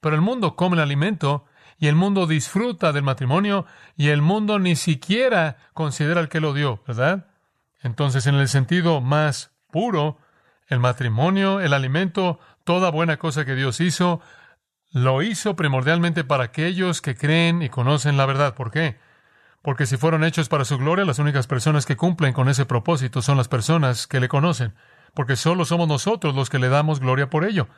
Pero 0.00 0.14
el 0.14 0.20
mundo 0.20 0.54
come 0.54 0.76
el 0.76 0.82
alimento 0.82 1.46
y 1.78 1.88
el 1.88 1.96
mundo 1.96 2.26
disfruta 2.26 2.92
del 2.92 3.02
matrimonio 3.02 3.66
y 3.96 4.08
el 4.08 4.22
mundo 4.22 4.58
ni 4.58 4.76
siquiera 4.76 5.56
considera 5.72 6.20
al 6.20 6.28
que 6.28 6.40
lo 6.40 6.52
dio, 6.52 6.82
¿verdad? 6.86 7.26
Entonces, 7.80 8.26
en 8.26 8.36
el 8.36 8.48
sentido 8.48 9.00
más 9.00 9.52
puro, 9.70 10.18
el 10.68 10.80
matrimonio, 10.80 11.60
el 11.60 11.72
alimento, 11.72 12.38
toda 12.64 12.90
buena 12.90 13.16
cosa 13.16 13.44
que 13.44 13.54
Dios 13.54 13.80
hizo, 13.80 14.20
lo 14.92 15.22
hizo 15.22 15.56
primordialmente 15.56 16.24
para 16.24 16.44
aquellos 16.44 17.02
que 17.02 17.16
creen 17.16 17.62
y 17.62 17.68
conocen 17.68 18.16
la 18.16 18.26
verdad. 18.26 18.54
¿Por 18.54 18.70
qué? 18.70 18.98
porque 19.62 19.86
si 19.86 19.96
fueron 19.96 20.24
hechos 20.24 20.48
para 20.48 20.64
su 20.64 20.78
gloria, 20.78 21.04
las 21.04 21.18
únicas 21.18 21.46
personas 21.46 21.84
que 21.86 21.96
cumplen 21.96 22.32
con 22.32 22.48
ese 22.48 22.64
propósito 22.64 23.22
son 23.22 23.36
las 23.36 23.48
personas 23.48 24.06
que 24.06 24.20
le 24.20 24.28
conocen, 24.28 24.74
porque 25.14 25.36
solo 25.36 25.64
somos 25.64 25.88
nosotros 25.88 26.34
los 26.34 26.48
que 26.48 26.58
le 26.58 26.68
damos 26.68 27.00
gloria 27.00 27.28
por 27.28 27.44
ello. 27.44 27.68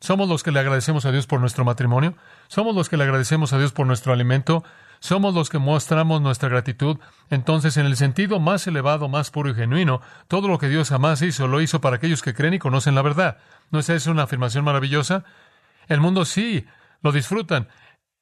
Somos 0.00 0.28
los 0.28 0.42
que 0.42 0.52
le 0.52 0.60
agradecemos 0.60 1.06
a 1.06 1.12
Dios 1.12 1.26
por 1.26 1.40
nuestro 1.40 1.64
matrimonio, 1.64 2.14
somos 2.48 2.74
los 2.74 2.88
que 2.88 2.96
le 2.96 3.04
agradecemos 3.04 3.52
a 3.52 3.58
Dios 3.58 3.72
por 3.72 3.86
nuestro 3.86 4.12
alimento, 4.12 4.64
somos 5.04 5.34
los 5.34 5.50
que 5.50 5.58
mostramos 5.58 6.22
nuestra 6.22 6.48
gratitud. 6.48 6.96
Entonces, 7.28 7.76
en 7.76 7.84
el 7.84 7.94
sentido 7.94 8.40
más 8.40 8.66
elevado, 8.66 9.10
más 9.10 9.30
puro 9.30 9.50
y 9.50 9.54
genuino, 9.54 10.00
todo 10.28 10.48
lo 10.48 10.56
que 10.56 10.70
Dios 10.70 10.88
jamás 10.88 11.20
hizo, 11.20 11.46
lo 11.46 11.60
hizo 11.60 11.82
para 11.82 11.96
aquellos 11.96 12.22
que 12.22 12.32
creen 12.32 12.54
y 12.54 12.58
conocen 12.58 12.94
la 12.94 13.02
verdad. 13.02 13.36
¿No 13.70 13.80
es 13.80 13.90
eso 13.90 14.10
una 14.10 14.22
afirmación 14.22 14.64
maravillosa? 14.64 15.24
El 15.88 16.00
mundo 16.00 16.24
sí, 16.24 16.64
lo 17.02 17.12
disfrutan. 17.12 17.68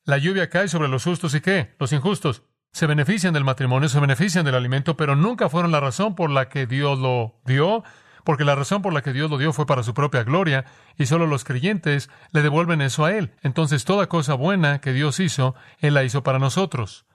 La 0.04 0.18
lluvia 0.18 0.50
cae 0.50 0.66
sobre 0.66 0.88
los 0.88 1.04
justos 1.04 1.36
y 1.36 1.40
qué? 1.40 1.76
Los 1.78 1.92
injustos 1.92 2.42
se 2.72 2.88
benefician 2.88 3.32
del 3.32 3.44
matrimonio, 3.44 3.88
se 3.88 4.00
benefician 4.00 4.44
del 4.44 4.56
alimento, 4.56 4.96
pero 4.96 5.14
nunca 5.14 5.48
fueron 5.48 5.70
la 5.70 5.78
razón 5.78 6.16
por 6.16 6.30
la 6.30 6.48
que 6.48 6.66
Dios 6.66 6.98
lo 6.98 7.36
dio, 7.44 7.84
porque 8.24 8.44
la 8.44 8.54
razón 8.54 8.82
por 8.82 8.92
la 8.92 9.02
que 9.02 9.12
Dios 9.12 9.30
lo 9.30 9.38
dio 9.38 9.52
fue 9.52 9.66
para 9.66 9.82
su 9.82 9.94
propia 9.94 10.24
gloria, 10.24 10.64
y 10.96 11.06
solo 11.06 11.26
los 11.26 11.44
creyentes 11.44 12.10
le 12.32 12.42
devuelven 12.42 12.80
eso 12.80 13.04
a 13.04 13.12
Él. 13.12 13.34
Entonces 13.42 13.84
toda 13.84 14.08
cosa 14.08 14.34
buena 14.34 14.80
que 14.80 14.92
Dios 14.92 15.20
hizo, 15.20 15.54
Él 15.78 15.94
la 15.94 16.04
hizo 16.04 16.22
para 16.22 16.38
nosotros. 16.38 17.06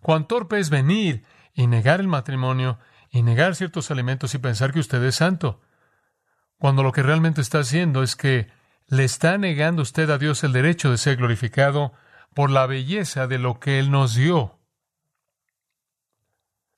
Cuán 0.00 0.26
torpe 0.26 0.58
es 0.58 0.70
venir 0.70 1.24
y 1.54 1.66
negar 1.66 2.00
el 2.00 2.08
matrimonio, 2.08 2.78
y 3.12 3.22
negar 3.22 3.54
ciertos 3.54 3.90
alimentos 3.90 4.34
y 4.34 4.38
pensar 4.38 4.72
que 4.72 4.80
usted 4.80 5.02
es 5.04 5.16
santo, 5.16 5.60
cuando 6.56 6.82
lo 6.82 6.92
que 6.92 7.02
realmente 7.02 7.42
está 7.42 7.58
haciendo 7.58 8.02
es 8.02 8.16
que 8.16 8.50
le 8.88 9.04
está 9.04 9.36
negando 9.36 9.82
usted 9.82 10.08
a 10.10 10.18
Dios 10.18 10.42
el 10.44 10.52
derecho 10.52 10.90
de 10.90 10.96
ser 10.96 11.16
glorificado 11.16 11.92
por 12.34 12.50
la 12.50 12.66
belleza 12.66 13.26
de 13.26 13.38
lo 13.38 13.60
que 13.60 13.78
Él 13.78 13.90
nos 13.90 14.14
dio. 14.14 14.58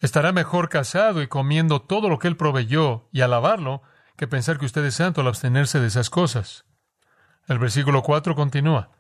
Estará 0.01 0.33
mejor 0.33 0.69
casado 0.69 1.23
y 1.23 1.29
comiendo 1.29 1.83
todo 1.83 2.09
lo 2.09 2.19
que 2.19 2.29
Él 2.29 2.37
proveyó 2.37 3.09
y 3.13 3.21
alabarlo 3.21 3.83
que 4.17 4.27
pensar 4.27 4.59
que 4.59 4.67
usted 4.67 4.85
es 4.85 4.95
santo 4.97 5.21
al 5.21 5.29
abstenerse 5.29 5.81
de 5.81 5.87
esas 5.87 6.11
cosas. 6.11 6.65
El 7.47 7.59
versículo 7.59 8.03
4 8.03 8.35
continúa. 8.35 8.91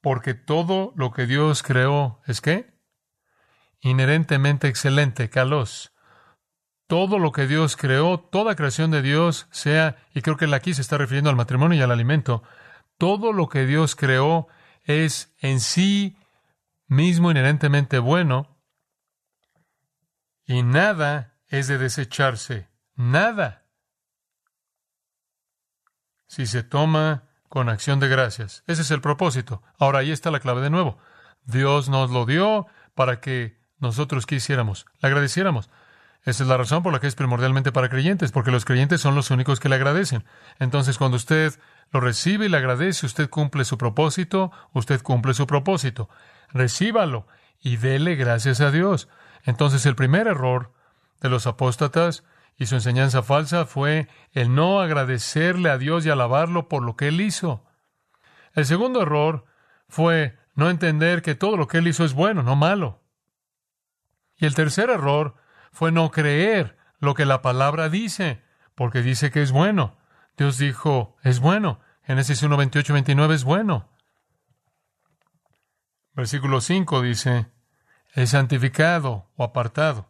Porque 0.00 0.34
todo 0.34 0.92
lo 0.96 1.12
que 1.12 1.26
Dios 1.26 1.62
creó 1.62 2.20
es 2.26 2.40
qué? 2.40 2.74
Inherentemente 3.80 4.68
excelente, 4.68 5.30
calos. 5.30 5.92
Todo 6.86 7.18
lo 7.18 7.32
que 7.32 7.46
Dios 7.46 7.76
creó, 7.76 8.20
toda 8.20 8.56
creación 8.56 8.90
de 8.90 9.00
Dios, 9.00 9.46
sea, 9.50 9.96
y 10.14 10.20
creo 10.20 10.36
que 10.36 10.52
aquí 10.54 10.74
se 10.74 10.82
está 10.82 10.98
refiriendo 10.98 11.30
al 11.30 11.36
matrimonio 11.36 11.78
y 11.78 11.82
al 11.82 11.90
alimento, 11.90 12.42
todo 12.98 13.32
lo 13.32 13.48
que 13.48 13.66
Dios 13.66 13.96
creó 13.96 14.48
es 14.84 15.34
en 15.40 15.60
sí 15.60 16.18
mismo 16.86 17.30
inherentemente 17.30 17.98
bueno 17.98 18.53
y 20.46 20.62
nada 20.62 21.34
es 21.48 21.68
de 21.68 21.78
desecharse, 21.78 22.68
nada. 22.94 23.64
Si 26.26 26.46
se 26.46 26.62
toma 26.62 27.24
con 27.48 27.68
acción 27.68 28.00
de 28.00 28.08
gracias. 28.08 28.64
Ese 28.66 28.82
es 28.82 28.90
el 28.90 29.00
propósito. 29.00 29.62
Ahora 29.78 30.00
ahí 30.00 30.10
está 30.10 30.32
la 30.32 30.40
clave 30.40 30.60
de 30.60 30.70
nuevo. 30.70 30.98
Dios 31.44 31.88
nos 31.88 32.10
lo 32.10 32.26
dio 32.26 32.66
para 32.94 33.20
que 33.20 33.60
nosotros 33.78 34.26
quisiéramos, 34.26 34.86
le 35.00 35.08
agradeciéramos. 35.08 35.70
Esa 36.24 36.42
es 36.42 36.48
la 36.48 36.56
razón 36.56 36.82
por 36.82 36.92
la 36.92 37.00
que 37.00 37.06
es 37.06 37.14
primordialmente 37.14 37.70
para 37.70 37.90
creyentes, 37.90 38.32
porque 38.32 38.50
los 38.50 38.64
creyentes 38.64 39.00
son 39.00 39.14
los 39.14 39.30
únicos 39.30 39.60
que 39.60 39.68
le 39.68 39.74
agradecen. 39.74 40.24
Entonces, 40.58 40.96
cuando 40.96 41.16
usted 41.16 41.52
lo 41.92 42.00
recibe 42.00 42.46
y 42.46 42.48
le 42.48 42.56
agradece, 42.56 43.04
usted 43.04 43.28
cumple 43.28 43.64
su 43.64 43.76
propósito, 43.76 44.50
usted 44.72 45.02
cumple 45.02 45.34
su 45.34 45.46
propósito. 45.46 46.08
Recíbalo 46.48 47.26
y 47.60 47.76
dele 47.76 48.16
gracias 48.16 48.60
a 48.62 48.70
Dios. 48.70 49.08
Entonces, 49.44 49.86
el 49.86 49.94
primer 49.94 50.26
error 50.26 50.72
de 51.20 51.28
los 51.28 51.46
apóstatas 51.46 52.24
y 52.56 52.66
su 52.66 52.74
enseñanza 52.74 53.22
falsa 53.22 53.66
fue 53.66 54.08
el 54.32 54.54
no 54.54 54.80
agradecerle 54.80 55.70
a 55.70 55.78
Dios 55.78 56.04
y 56.06 56.10
alabarlo 56.10 56.68
por 56.68 56.82
lo 56.82 56.96
que 56.96 57.08
Él 57.08 57.20
hizo. 57.20 57.64
El 58.54 58.66
segundo 58.66 59.02
error 59.02 59.44
fue 59.88 60.38
no 60.54 60.70
entender 60.70 61.22
que 61.22 61.34
todo 61.34 61.56
lo 61.56 61.66
que 61.66 61.78
Él 61.78 61.88
hizo 61.88 62.04
es 62.04 62.14
bueno, 62.14 62.42
no 62.42 62.56
malo. 62.56 63.02
Y 64.36 64.46
el 64.46 64.54
tercer 64.54 64.90
error 64.90 65.34
fue 65.72 65.92
no 65.92 66.10
creer 66.10 66.76
lo 66.98 67.14
que 67.14 67.24
la 67.24 67.42
palabra 67.42 67.88
dice, 67.88 68.42
porque 68.74 69.02
dice 69.02 69.30
que 69.30 69.42
es 69.42 69.52
bueno. 69.52 69.96
Dios 70.36 70.58
dijo, 70.58 71.16
es 71.22 71.40
bueno. 71.40 71.80
Génesis 72.02 72.42
1, 72.42 72.56
28, 72.56 72.92
29 72.92 73.34
es 73.34 73.44
bueno. 73.44 73.90
Versículo 76.12 76.60
5 76.60 77.02
dice, 77.02 77.46
es 78.14 78.30
santificado 78.30 79.28
o 79.36 79.44
apartado 79.44 80.08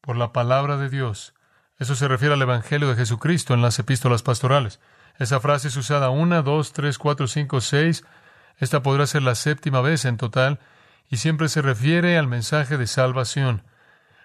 por 0.00 0.16
la 0.16 0.32
palabra 0.32 0.76
de 0.76 0.88
Dios. 0.88 1.34
Eso 1.78 1.94
se 1.94 2.08
refiere 2.08 2.34
al 2.34 2.42
Evangelio 2.42 2.88
de 2.88 2.96
Jesucristo 2.96 3.54
en 3.54 3.62
las 3.62 3.78
epístolas 3.78 4.22
pastorales. 4.22 4.80
Esa 5.18 5.40
frase 5.40 5.68
es 5.68 5.76
usada 5.76 6.10
una, 6.10 6.42
dos, 6.42 6.72
tres, 6.72 6.98
cuatro, 6.98 7.26
cinco, 7.26 7.60
seis. 7.60 8.04
Esta 8.58 8.82
podrá 8.82 9.06
ser 9.06 9.22
la 9.22 9.34
séptima 9.34 9.80
vez 9.80 10.04
en 10.04 10.16
total 10.16 10.58
y 11.08 11.16
siempre 11.18 11.48
se 11.48 11.62
refiere 11.62 12.18
al 12.18 12.26
mensaje 12.26 12.76
de 12.76 12.86
salvación. 12.86 13.64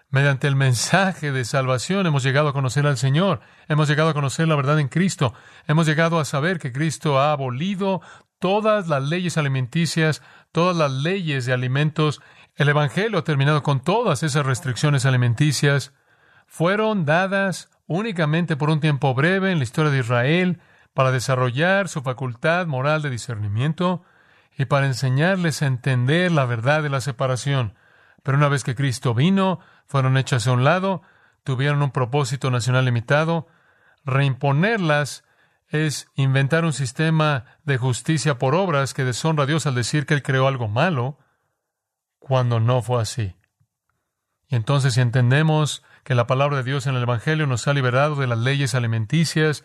Mediante 0.09 0.47
el 0.47 0.55
mensaje 0.55 1.31
de 1.31 1.45
salvación 1.45 2.05
hemos 2.05 2.23
llegado 2.23 2.49
a 2.49 2.53
conocer 2.53 2.87
al 2.87 2.97
Señor, 2.97 3.41
hemos 3.67 3.87
llegado 3.87 4.09
a 4.09 4.13
conocer 4.13 4.47
la 4.47 4.55
verdad 4.55 4.79
en 4.79 4.87
Cristo, 4.87 5.33
hemos 5.67 5.87
llegado 5.87 6.19
a 6.19 6.25
saber 6.25 6.59
que 6.59 6.71
Cristo 6.71 7.19
ha 7.19 7.31
abolido 7.31 8.01
todas 8.39 8.87
las 8.87 9.03
leyes 9.03 9.37
alimenticias, 9.37 10.21
todas 10.51 10.75
las 10.75 10.91
leyes 10.91 11.45
de 11.45 11.53
alimentos. 11.53 12.21
El 12.55 12.69
Evangelio 12.69 13.19
ha 13.19 13.23
terminado 13.25 13.63
con 13.63 13.81
todas 13.81 14.23
esas 14.23 14.45
restricciones 14.45 15.05
alimenticias. 15.05 15.93
Fueron 16.47 17.03
dadas 17.03 17.69
únicamente 17.85 18.55
por 18.55 18.69
un 18.69 18.79
tiempo 18.79 19.13
breve 19.13 19.51
en 19.51 19.57
la 19.57 19.65
historia 19.65 19.91
de 19.91 19.99
Israel 19.99 20.61
para 20.93 21.11
desarrollar 21.11 21.89
su 21.89 22.01
facultad 22.01 22.65
moral 22.65 23.01
de 23.01 23.09
discernimiento 23.09 24.03
y 24.57 24.65
para 24.65 24.85
enseñarles 24.85 25.61
a 25.61 25.67
entender 25.67 26.31
la 26.31 26.45
verdad 26.45 26.81
de 26.81 26.89
la 26.89 27.01
separación. 27.01 27.73
Pero 28.23 28.37
una 28.37 28.47
vez 28.47 28.63
que 28.63 28.73
Cristo 28.73 29.13
vino, 29.13 29.59
fueron 29.85 30.15
hechas 30.15 30.47
a 30.47 30.53
un 30.53 30.63
lado, 30.63 31.01
tuvieron 31.43 31.81
un 31.81 31.91
propósito 31.91 32.51
nacional 32.51 32.85
limitado. 32.85 33.47
Reimponerlas 34.05 35.25
es 35.67 36.07
inventar 36.15 36.63
un 36.63 36.71
sistema 36.71 37.43
de 37.65 37.77
justicia 37.77 38.39
por 38.39 38.55
obras 38.55 38.93
que 38.93 39.03
deshonra 39.03 39.43
a 39.43 39.47
Dios 39.47 39.67
al 39.67 39.75
decir 39.75 40.05
que 40.05 40.13
Él 40.13 40.23
creó 40.23 40.47
algo 40.47 40.69
malo, 40.69 41.17
cuando 42.27 42.59
no 42.59 42.81
fue 42.81 43.03
así. 43.03 43.35
Y 44.47 44.55
entonces 44.55 44.95
si 44.95 45.01
entendemos 45.01 45.83
que 46.03 46.15
la 46.15 46.25
palabra 46.25 46.57
de 46.57 46.63
Dios 46.63 46.87
en 46.87 46.95
el 46.95 47.03
Evangelio 47.03 47.45
nos 47.45 47.67
ha 47.67 47.73
liberado 47.75 48.15
de 48.15 48.25
las 48.25 48.39
leyes 48.39 48.73
alimenticias, 48.73 49.63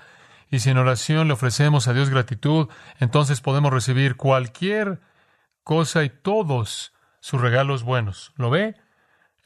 y 0.51 0.59
si 0.59 0.68
en 0.68 0.77
oración 0.77 1.27
le 1.27 1.33
ofrecemos 1.33 1.88
a 1.88 1.94
Dios 1.94 2.11
gratitud, 2.11 2.68
entonces 2.99 3.40
podemos 3.40 3.73
recibir 3.73 4.16
cualquier 4.16 5.01
cosa 5.64 6.05
y 6.05 6.11
todos 6.11 6.92
sus 7.20 7.40
regalos 7.40 7.83
buenos. 7.83 8.35
¿Lo 8.37 8.51
ve? 8.51 8.77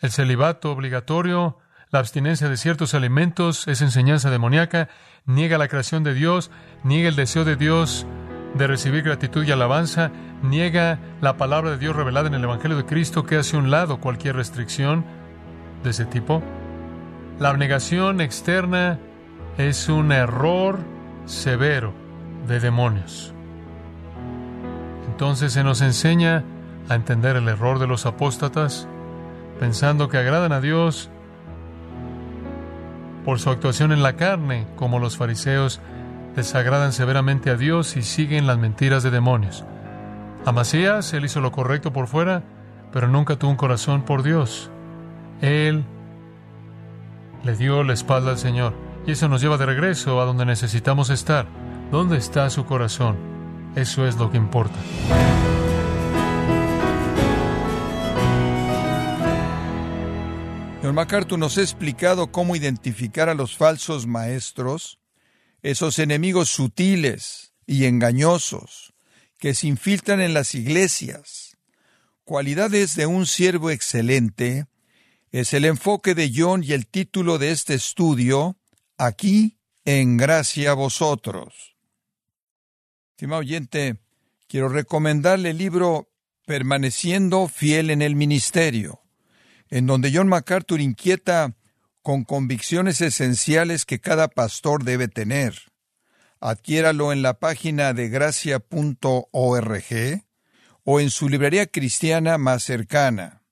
El 0.00 0.10
celibato 0.10 0.72
obligatorio, 0.72 1.58
la 1.90 2.00
abstinencia 2.00 2.48
de 2.48 2.56
ciertos 2.56 2.94
alimentos 2.94 3.68
es 3.68 3.80
enseñanza 3.80 4.28
demoníaca, 4.28 4.88
niega 5.24 5.56
la 5.56 5.68
creación 5.68 6.02
de 6.02 6.14
Dios, 6.14 6.50
niega 6.82 7.10
el 7.10 7.14
deseo 7.14 7.44
de 7.44 7.54
Dios 7.54 8.08
de 8.54 8.66
recibir 8.66 9.02
gratitud 9.02 9.44
y 9.44 9.50
alabanza, 9.50 10.10
niega 10.42 10.98
la 11.20 11.36
palabra 11.36 11.70
de 11.70 11.78
Dios 11.78 11.96
revelada 11.96 12.28
en 12.28 12.34
el 12.34 12.44
Evangelio 12.44 12.76
de 12.76 12.86
Cristo 12.86 13.24
que 13.24 13.36
hace 13.36 13.56
un 13.56 13.70
lado 13.70 13.98
cualquier 13.98 14.36
restricción 14.36 15.04
de 15.82 15.90
ese 15.90 16.04
tipo. 16.04 16.42
La 17.38 17.50
abnegación 17.50 18.20
externa 18.20 18.98
es 19.58 19.88
un 19.88 20.12
error 20.12 20.78
severo 21.26 21.92
de 22.46 22.60
demonios. 22.60 23.34
Entonces 25.08 25.52
se 25.52 25.64
nos 25.64 25.80
enseña 25.80 26.44
a 26.88 26.94
entender 26.94 27.36
el 27.36 27.48
error 27.48 27.78
de 27.78 27.86
los 27.86 28.06
apóstatas, 28.06 28.88
pensando 29.58 30.08
que 30.08 30.18
agradan 30.18 30.52
a 30.52 30.60
Dios 30.60 31.10
por 33.24 33.40
su 33.40 33.50
actuación 33.50 33.92
en 33.92 34.02
la 34.02 34.14
carne, 34.14 34.66
como 34.76 34.98
los 34.98 35.16
fariseos 35.16 35.80
desagradan 36.36 36.92
severamente 36.92 37.50
a 37.50 37.56
Dios 37.56 37.96
y 37.96 38.02
siguen 38.02 38.46
las 38.46 38.58
mentiras 38.58 39.02
de 39.02 39.10
demonios. 39.10 39.64
Amasías, 40.44 41.12
él 41.14 41.24
hizo 41.24 41.40
lo 41.40 41.52
correcto 41.52 41.92
por 41.92 42.06
fuera, 42.06 42.42
pero 42.92 43.08
nunca 43.08 43.36
tuvo 43.36 43.50
un 43.50 43.56
corazón 43.56 44.02
por 44.02 44.22
Dios. 44.22 44.70
Él 45.40 45.84
le 47.44 47.56
dio 47.56 47.82
la 47.82 47.92
espalda 47.92 48.30
al 48.30 48.38
Señor. 48.38 48.74
Y 49.06 49.12
eso 49.12 49.28
nos 49.28 49.42
lleva 49.42 49.58
de 49.58 49.66
regreso 49.66 50.20
a 50.20 50.24
donde 50.24 50.46
necesitamos 50.46 51.10
estar. 51.10 51.46
¿Dónde 51.90 52.16
está 52.16 52.48
su 52.50 52.64
corazón? 52.64 53.16
Eso 53.76 54.06
es 54.06 54.16
lo 54.16 54.30
que 54.30 54.38
importa. 54.38 54.78
John 60.82 60.94
MacArthur 60.94 61.38
nos 61.38 61.58
ha 61.58 61.62
explicado 61.62 62.30
cómo 62.30 62.56
identificar 62.56 63.28
a 63.28 63.34
los 63.34 63.56
falsos 63.56 64.06
maestros, 64.06 64.98
esos 65.64 65.98
enemigos 65.98 66.50
sutiles 66.50 67.54
y 67.66 67.86
engañosos 67.86 68.92
que 69.38 69.54
se 69.54 69.66
infiltran 69.66 70.20
en 70.20 70.34
las 70.34 70.54
iglesias. 70.54 71.56
Cualidades 72.22 72.94
de 72.96 73.06
un 73.06 73.24
siervo 73.24 73.70
excelente 73.70 74.66
es 75.32 75.54
el 75.54 75.64
enfoque 75.64 76.14
de 76.14 76.30
John 76.34 76.62
y 76.62 76.74
el 76.74 76.86
título 76.86 77.38
de 77.38 77.50
este 77.50 77.72
estudio, 77.72 78.58
aquí 78.98 79.58
en 79.86 80.18
gracia 80.18 80.72
a 80.72 80.74
vosotros. 80.74 81.74
Estimado 83.12 83.40
oyente, 83.40 83.96
quiero 84.46 84.68
recomendarle 84.68 85.50
el 85.50 85.58
libro 85.58 86.10
Permaneciendo 86.46 87.48
fiel 87.48 87.88
en 87.88 88.02
el 88.02 88.16
ministerio, 88.16 89.00
en 89.70 89.86
donde 89.86 90.12
John 90.14 90.28
MacArthur 90.28 90.82
inquieta 90.82 91.56
con 92.04 92.22
convicciones 92.24 93.00
esenciales 93.00 93.86
que 93.86 93.98
cada 93.98 94.28
pastor 94.28 94.84
debe 94.84 95.08
tener. 95.08 95.72
Adquiéralo 96.38 97.14
en 97.14 97.22
la 97.22 97.38
página 97.38 97.94
de 97.94 98.10
gracia.org 98.10 99.84
o 100.84 101.00
en 101.00 101.10
su 101.10 101.30
librería 101.30 101.64
cristiana 101.66 102.36
más 102.36 102.62
cercana. 102.62 103.42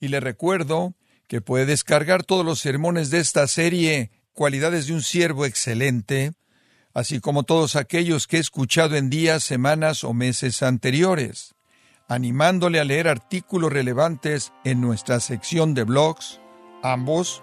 Y 0.00 0.08
le 0.08 0.18
recuerdo 0.18 0.94
que 1.26 1.42
puede 1.42 1.66
descargar 1.66 2.24
todos 2.24 2.42
los 2.42 2.58
sermones 2.58 3.10
de 3.10 3.18
esta 3.18 3.46
serie 3.46 4.12
cualidades 4.32 4.86
de 4.86 4.94
un 4.94 5.02
siervo 5.02 5.44
excelente, 5.44 6.32
así 6.94 7.20
como 7.20 7.42
todos 7.42 7.76
aquellos 7.76 8.26
que 8.26 8.38
he 8.38 8.40
escuchado 8.40 8.96
en 8.96 9.10
días, 9.10 9.44
semanas 9.44 10.04
o 10.04 10.14
meses 10.14 10.62
anteriores, 10.62 11.54
animándole 12.08 12.80
a 12.80 12.84
leer 12.84 13.08
artículos 13.08 13.70
relevantes 13.70 14.54
en 14.64 14.80
nuestra 14.80 15.20
sección 15.20 15.74
de 15.74 15.84
blogs, 15.84 16.40
ambos 16.82 17.42